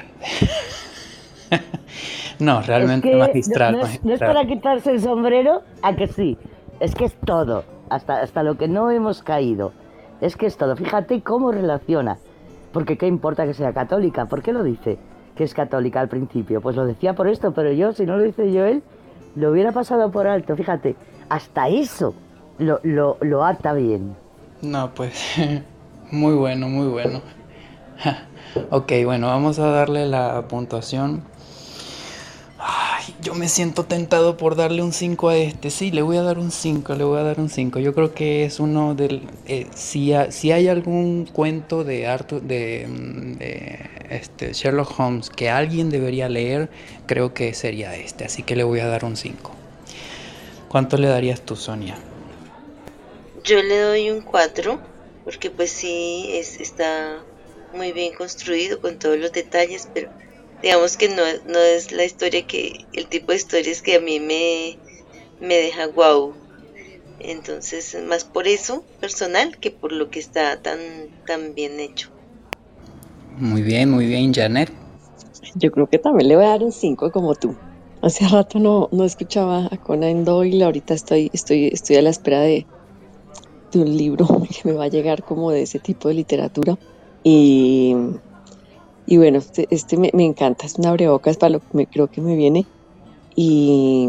no, 2.39 2.63
realmente 2.63 3.15
magistral, 3.17 3.79
no, 4.03 4.13
es, 4.13 4.21
para 4.21 4.47
quitarse 4.47 4.91
el 4.93 5.01
sombrero, 5.01 5.63
a 5.83 5.97
que 5.97 6.07
sí. 6.07 6.39
Es 6.81 6.95
que 6.95 7.07
es 7.07 7.15
todo, 7.25 7.65
hasta, 7.91 8.21
hasta 8.21 8.43
lo 8.43 8.57
que 8.57 8.69
no 8.69 8.91
hemos 8.91 9.23
caído. 9.23 9.73
Es 10.21 10.37
que 10.37 10.47
es 10.47 10.57
todo. 10.57 10.77
Fíjate 10.77 11.23
cómo 11.23 11.53
relaciona. 11.53 12.19
Porque 12.73 12.99
qué 12.99 13.07
importa 13.07 13.47
que 13.47 13.55
sea 13.55 13.73
católica. 13.73 14.27
¿Por 14.27 14.43
qué 14.43 14.53
lo 14.53 14.65
dice 14.65 14.99
que 15.37 15.45
es 15.45 15.55
católica 15.55 16.01
al 16.01 16.09
principio? 16.09 16.61
Pues 16.61 16.75
lo 16.77 16.87
decía 16.87 17.15
por 17.15 17.29
esto, 17.29 17.53
pero 17.53 17.73
yo, 17.73 17.93
si 17.93 18.05
no 18.05 18.17
lo 18.17 18.25
dice 18.25 18.53
yo 18.53 18.65
él, 18.65 18.83
lo 19.37 19.51
hubiera 19.51 19.73
pasado 19.73 20.11
por 20.11 20.27
alto. 20.27 20.57
Fíjate, 20.57 20.97
hasta 21.29 21.69
eso 21.69 22.15
lo, 22.59 22.81
lo, 22.83 23.19
lo 23.21 23.75
bien. 23.75 24.17
No, 24.63 24.95
pues 24.95 25.37
muy 26.11 26.35
bueno, 26.35 26.69
muy 26.69 26.89
bueno. 26.89 27.21
Ok, 28.71 28.93
bueno, 29.05 29.27
vamos 29.27 29.59
a 29.59 29.67
darle 29.67 30.07
la 30.07 30.47
puntuación. 30.47 31.25
Ay, 32.57 33.13
yo 33.21 33.35
me 33.35 33.49
siento 33.49 33.85
tentado 33.85 34.37
por 34.37 34.55
darle 34.55 34.81
un 34.81 34.93
5 34.93 35.29
a 35.29 35.37
este. 35.37 35.71
Sí, 35.71 35.91
le 35.91 36.03
voy 36.03 36.19
a 36.19 36.23
dar 36.23 36.39
un 36.39 36.53
5, 36.53 36.95
le 36.95 37.03
voy 37.03 37.19
a 37.19 37.25
dar 37.25 37.41
un 37.41 37.49
5. 37.49 37.81
Yo 37.81 37.95
creo 37.95 38.15
que 38.15 38.45
es 38.45 38.61
uno 38.61 38.95
del... 38.95 39.29
Eh, 39.47 39.67
si, 39.75 40.13
si, 40.31 40.53
hay 40.53 40.69
algún 40.69 41.27
cuento 41.27 41.83
de, 41.83 42.07
Arthur, 42.07 42.43
de, 42.43 42.87
mm, 42.89 43.39
de 43.39 43.91
este, 44.11 44.53
Sherlock 44.53 44.99
Holmes 44.99 45.31
que 45.31 45.51
alguien 45.51 45.91
debería 45.91 46.29
leer, 46.29 46.69
creo 47.07 47.35
que 47.35 47.55
sería 47.55 47.95
este. 47.97 48.25
Así 48.25 48.43
que 48.43 48.57
le 48.57 48.65
voy 48.65 48.81
a 48.81 48.87
dar 48.87 49.05
un 49.05 49.17
5. 49.17 49.53
¿Cuánto 50.69 50.97
le 50.97 51.09
darías 51.09 51.41
tú, 51.41 51.57
Sonia? 51.57 51.97
Yo 53.45 53.63
le 53.63 53.79
doy 53.79 54.11
un 54.11 54.23
4, 54.23 54.81
porque 55.25 55.51
pues 55.51 55.71
sí, 55.71 56.31
es, 56.33 56.61
está 56.61 57.23
muy 57.75 57.93
bien 57.93 58.15
construido 58.15 58.81
con 58.81 58.99
todos 58.99 59.19
los 59.19 59.33
detalles, 59.33 59.89
pero 59.93 60.11
digamos 60.63 60.97
que 60.97 61.09
no, 61.09 61.23
no 61.47 61.59
es 61.59 61.93
la 61.93 62.05
historia 62.05 62.47
que, 62.47 62.87
el 62.93 63.07
tipo 63.07 63.33
de 63.33 63.37
historias 63.37 63.83
que 63.83 63.97
a 63.97 64.01
mí 64.01 64.19
me, 64.21 64.79
me 65.41 65.57
deja 65.57 65.87
guau. 65.87 66.35
Entonces, 67.21 67.97
más 68.03 68.25
por 68.25 68.49
eso 68.49 68.85
personal 69.01 69.59
que 69.59 69.71
por 69.71 69.93
lo 69.93 70.11
que 70.11 70.19
está 70.19 70.61
tan, 70.61 70.81
tan 71.27 71.55
bien 71.55 71.81
hecho. 71.81 72.14
Muy 73.39 73.63
bien, 73.63 73.91
muy 73.91 74.07
bien, 74.07 74.33
Janet. 74.33 74.71
Yo 75.57 75.71
creo 75.71 75.89
que 75.89 75.99
también 75.99 76.29
le 76.29 76.37
voy 76.37 76.45
a 76.45 76.51
dar 76.51 76.63
un 76.63 76.73
5 76.73 77.11
como 77.11 77.35
tú. 77.35 77.55
Hace 78.03 78.29
rato 78.29 78.59
no, 78.59 78.89
no 78.93 79.05
escuchaba 79.05 79.69
a 79.71 79.77
Conan 79.79 80.25
Doyle, 80.25 80.63
ahorita 80.65 80.95
estoy, 80.95 81.31
estoy, 81.33 81.69
estoy 81.69 81.97
a 81.97 82.03
la 82.03 82.11
espera 82.11 82.41
de, 82.41 82.67
un 83.75 83.97
libro 83.97 84.27
que 84.49 84.69
me 84.69 84.75
va 84.75 84.85
a 84.85 84.89
llegar 84.89 85.25
como 85.25 85.51
de 85.51 85.63
ese 85.63 85.79
tipo 85.79 86.09
de 86.09 86.15
literatura. 86.15 86.79
Y, 87.23 87.97
y 89.07 89.17
bueno, 89.17 89.39
este, 89.39 89.67
este 89.71 89.97
me, 89.97 90.11
encanta, 90.25 90.67
es 90.67 90.79
una 90.79 90.91
abrebocas 90.91 91.37
para 91.37 91.51
lo 91.51 91.61
que 91.61 91.67
me, 91.73 91.87
creo 91.87 92.09
que 92.09 92.21
me 92.21 92.37
viene. 92.37 92.67
Y, 93.35 94.09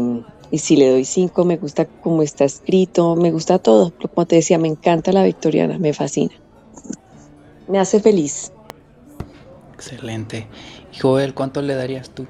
y 0.50 0.58
si 0.58 0.76
le 0.76 0.90
doy 0.90 1.04
cinco, 1.04 1.44
me 1.44 1.56
gusta 1.56 1.86
cómo 1.86 2.22
está 2.22 2.44
escrito, 2.44 3.16
me 3.16 3.30
gusta 3.32 3.58
todo. 3.58 3.92
Como 4.14 4.26
te 4.26 4.36
decía, 4.36 4.58
me 4.58 4.68
encanta 4.68 5.12
la 5.12 5.24
victoriana, 5.24 5.78
me 5.78 5.92
fascina. 5.92 6.34
Me 7.66 7.78
hace 7.78 8.00
feliz. 8.00 8.52
Excelente. 9.76 10.46
Y 10.90 10.98
Joel, 10.98 11.34
¿cuánto 11.34 11.60
le 11.60 11.74
darías 11.74 12.08
tú? 12.08 12.26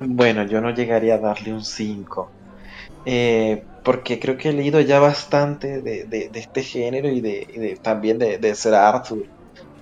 Bueno, 0.00 0.44
yo 0.44 0.62
no 0.62 0.70
llegaría 0.70 1.16
a 1.16 1.18
darle 1.18 1.52
un 1.52 1.62
5. 1.62 2.30
Eh, 3.04 3.62
porque 3.84 4.18
creo 4.18 4.38
que 4.38 4.48
he 4.48 4.52
leído 4.52 4.80
ya 4.80 4.98
bastante 4.98 5.82
de, 5.82 6.30
este 6.34 6.62
género 6.62 7.08
y 7.08 7.20
de, 7.20 7.78
también 7.82 8.18
de, 8.18 8.38
de 8.38 8.54
Sir 8.54 8.74
Arthur, 8.74 9.26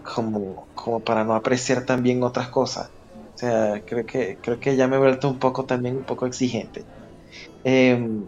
como, 0.03 0.67
como 0.75 1.01
para 1.01 1.23
no 1.23 1.35
apreciar 1.35 1.85
también 1.85 2.23
otras 2.25 2.49
cosas. 2.49 2.91
O 3.35 3.39
sea, 3.39 3.83
creo 3.87 4.05
que, 4.05 4.39
creo 4.43 4.59
que 4.59 4.75
ya 4.75 4.89
me 4.89 4.97
he 4.97 4.99
vuelto 4.99 5.29
un 5.29 5.39
poco 5.39 5.65
también 5.65 5.99
un 5.99 6.05
poco 6.05 6.27
exigente. 6.27 6.85
Em, 7.63 8.25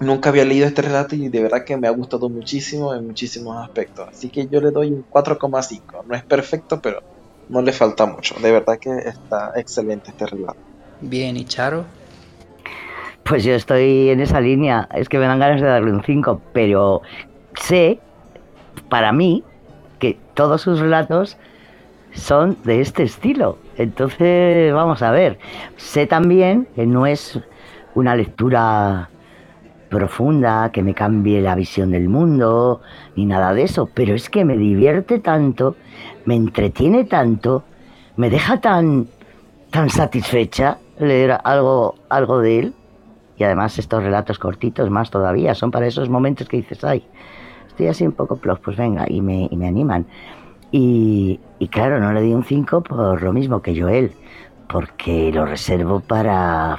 nunca 0.00 0.30
había 0.30 0.44
leído 0.44 0.66
este 0.66 0.82
relato 0.82 1.16
y 1.16 1.28
de 1.28 1.42
verdad 1.42 1.64
que 1.64 1.76
me 1.76 1.88
ha 1.88 1.90
gustado 1.90 2.30
muchísimo 2.30 2.94
en 2.94 3.06
muchísimos 3.06 3.62
aspectos. 3.62 4.08
Así 4.08 4.30
que 4.30 4.46
yo 4.48 4.60
le 4.62 4.70
doy 4.70 4.88
un 4.92 5.04
4,5. 5.10 6.04
No 6.06 6.14
es 6.14 6.24
perfecto, 6.24 6.80
pero 6.80 7.02
no 7.48 7.62
le 7.62 7.72
falta 7.72 8.06
mucho. 8.06 8.34
De 8.40 8.52
verdad 8.52 8.78
que 8.78 8.90
está 8.90 9.52
excelente 9.56 10.10
este 10.10 10.26
relato. 10.26 10.58
Bien, 11.00 11.36
¿y 11.36 11.44
Charo? 11.44 11.84
Pues 13.22 13.44
yo 13.44 13.54
estoy 13.54 14.10
en 14.10 14.20
esa 14.20 14.40
línea. 14.40 14.88
Es 14.94 15.08
que 15.08 15.18
me 15.18 15.26
dan 15.26 15.38
ganas 15.38 15.60
de 15.60 15.66
darle 15.66 15.92
un 15.92 16.02
5, 16.02 16.40
pero 16.52 17.02
sé, 17.60 17.98
para 18.88 19.12
mí, 19.12 19.42
que 19.98 20.18
todos 20.34 20.62
sus 20.62 20.78
relatos 20.78 21.36
son 22.12 22.56
de 22.64 22.80
este 22.80 23.02
estilo. 23.02 23.58
Entonces, 23.76 24.72
vamos 24.72 25.02
a 25.02 25.10
ver. 25.10 25.38
Sé 25.76 26.06
también 26.06 26.66
que 26.74 26.86
no 26.86 27.06
es 27.06 27.40
una 27.94 28.14
lectura 28.14 29.10
profunda, 29.88 30.70
que 30.72 30.82
me 30.82 30.94
cambie 30.94 31.40
la 31.40 31.54
visión 31.54 31.90
del 31.90 32.08
mundo, 32.08 32.80
ni 33.14 33.24
nada 33.24 33.54
de 33.54 33.62
eso, 33.62 33.88
pero 33.92 34.14
es 34.14 34.28
que 34.28 34.44
me 34.44 34.56
divierte 34.56 35.18
tanto, 35.18 35.76
me 36.26 36.34
entretiene 36.34 37.04
tanto, 37.04 37.64
me 38.16 38.28
deja 38.28 38.60
tan, 38.60 39.06
tan 39.70 39.88
satisfecha 39.88 40.78
leer 40.98 41.38
algo, 41.44 41.94
algo 42.08 42.40
de 42.40 42.58
él. 42.58 42.74
Y 43.38 43.44
además 43.44 43.78
estos 43.78 44.02
relatos 44.02 44.38
cortitos 44.38 44.90
más 44.90 45.10
todavía, 45.10 45.54
son 45.54 45.70
para 45.70 45.86
esos 45.86 46.08
momentos 46.08 46.48
que 46.48 46.58
dices, 46.58 46.84
ay, 46.84 47.06
estoy 47.66 47.88
así 47.88 48.06
un 48.06 48.12
poco 48.12 48.36
plof, 48.36 48.60
pues 48.60 48.76
venga, 48.76 49.06
y 49.08 49.20
me, 49.20 49.48
y 49.50 49.56
me 49.56 49.68
animan. 49.68 50.06
Y, 50.70 51.40
y 51.58 51.68
claro, 51.68 52.00
no 52.00 52.12
le 52.12 52.22
di 52.22 52.32
un 52.32 52.44
5 52.44 52.82
por 52.82 53.22
lo 53.22 53.32
mismo 53.32 53.62
que 53.62 53.78
Joel, 53.78 54.12
porque 54.68 55.30
lo 55.32 55.46
reservo 55.46 56.00
para 56.00 56.78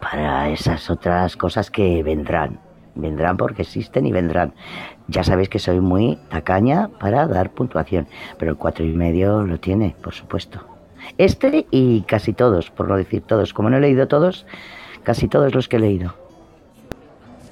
para 0.00 0.48
esas 0.48 0.90
otras 0.90 1.36
cosas 1.36 1.70
que 1.70 2.02
vendrán. 2.02 2.58
Vendrán 2.94 3.36
porque 3.36 3.62
existen 3.62 4.06
y 4.06 4.12
vendrán. 4.12 4.54
Ya 5.08 5.24
sabéis 5.24 5.48
que 5.48 5.58
soy 5.58 5.80
muy 5.80 6.18
tacaña 6.28 6.88
para 7.00 7.26
dar 7.26 7.50
puntuación, 7.50 8.08
pero 8.38 8.52
el 8.52 8.56
cuatro 8.56 8.84
y 8.84 8.92
medio 8.92 9.42
lo 9.42 9.58
tiene, 9.58 9.94
por 10.02 10.14
supuesto. 10.14 10.60
Este 11.18 11.66
y 11.70 12.02
casi 12.02 12.32
todos, 12.32 12.70
por 12.70 12.88
no 12.88 12.96
decir 12.96 13.22
todos. 13.22 13.54
Como 13.54 13.70
no 13.70 13.76
he 13.76 13.80
leído 13.80 14.08
todos, 14.08 14.46
casi 15.02 15.28
todos 15.28 15.54
los 15.54 15.68
que 15.68 15.76
he 15.76 15.80
leído. 15.80 16.14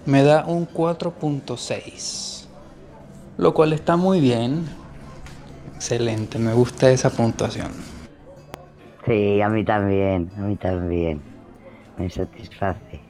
Me 0.07 0.22
da 0.22 0.44
un 0.46 0.66
4.6, 0.66 2.46
lo 3.37 3.53
cual 3.55 3.72
está 3.72 3.96
muy 3.96 4.20
bien. 4.20 4.66
Excelente, 5.74 6.38
me 6.38 6.55
gusta 6.55 6.90
esa 6.90 7.11
puntuación. 7.11 7.70
Sí, 9.07 9.40
a 9.40 9.48
mí 9.48 9.64
también, 9.64 10.31
a 10.37 10.40
mí 10.40 10.57
también 10.57 11.20
me 11.96 12.11
satisface. 12.11 13.08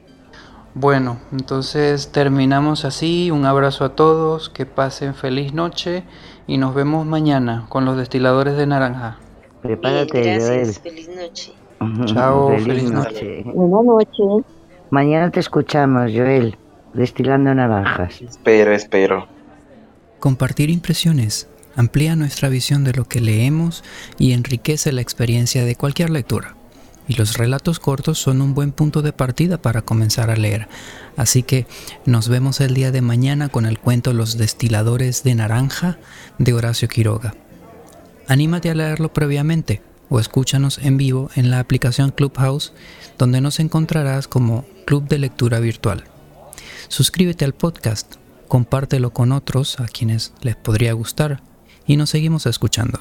Bueno, 0.79 1.17
entonces 1.33 2.09
terminamos 2.13 2.85
así. 2.85 3.31
Un 3.31 3.43
abrazo 3.43 3.83
a 3.83 3.95
todos, 3.97 4.49
que 4.49 4.65
pasen 4.65 5.13
feliz 5.13 5.51
noche 5.51 6.03
y 6.47 6.57
nos 6.57 6.73
vemos 6.73 7.05
mañana 7.05 7.65
con 7.67 7.83
los 7.83 7.97
destiladores 7.97 8.55
de 8.55 8.65
naranja. 8.65 9.19
Prepárate, 9.61 10.21
gracias, 10.21 10.79
feliz 10.79 11.09
noche. 11.09 11.51
Chao, 12.05 12.57
feliz, 12.59 12.89
noche. 12.91 13.43
Buenas 13.43 13.83
noches. 13.83 14.45
Mañana 14.89 15.29
te 15.29 15.41
escuchamos, 15.41 16.13
Joel, 16.13 16.57
destilando 16.93 17.53
naranjas. 17.53 18.21
Espero, 18.21 18.71
espero. 18.71 19.27
Compartir 20.21 20.69
impresiones 20.69 21.49
amplía 21.75 22.15
nuestra 22.15 22.47
visión 22.47 22.85
de 22.85 22.93
lo 22.93 23.03
que 23.03 23.19
leemos 23.19 23.83
y 24.17 24.31
enriquece 24.31 24.93
la 24.93 25.01
experiencia 25.01 25.65
de 25.65 25.75
cualquier 25.75 26.09
lectura 26.09 26.55
y 27.09 27.15
los 27.15 27.37
relatos 27.37 27.79
cortos 27.79 28.19
son 28.19 28.41
un 28.41 28.53
buen 28.53 28.71
punto 28.71 29.01
de 29.01 29.11
partida 29.11 29.59
para 29.61 29.81
comenzar 29.81 30.29
a 30.29 30.37
leer. 30.37 30.69
Así 31.17 31.41
que 31.43 31.65
nos 32.05 32.29
vemos 32.29 32.61
el 32.61 32.75
día 32.75 32.91
de 32.91 33.01
mañana 33.01 33.49
con 33.49 33.65
el 33.65 33.79
cuento 33.79 34.13
Los 34.13 34.37
destiladores 34.37 35.23
de 35.23 35.35
naranja 35.35 35.97
de 36.37 36.53
Horacio 36.53 36.87
Quiroga. 36.87 37.33
Anímate 38.27 38.69
a 38.69 38.75
leerlo 38.75 39.11
previamente 39.11 39.81
o 40.07 40.19
escúchanos 40.19 40.77
en 40.77 40.97
vivo 40.97 41.31
en 41.35 41.49
la 41.49 41.59
aplicación 41.59 42.11
Clubhouse 42.11 42.73
donde 43.17 43.41
nos 43.41 43.59
encontrarás 43.59 44.27
como 44.27 44.65
Club 44.85 45.07
de 45.07 45.17
Lectura 45.17 45.59
Virtual. 45.59 46.03
Suscríbete 46.89 47.43
al 47.43 47.53
podcast, 47.53 48.15
compártelo 48.47 49.11
con 49.13 49.31
otros 49.31 49.79
a 49.79 49.87
quienes 49.87 50.31
les 50.41 50.55
podría 50.55 50.93
gustar 50.93 51.41
y 51.87 51.97
nos 51.97 52.11
seguimos 52.11 52.45
escuchando. 52.45 52.99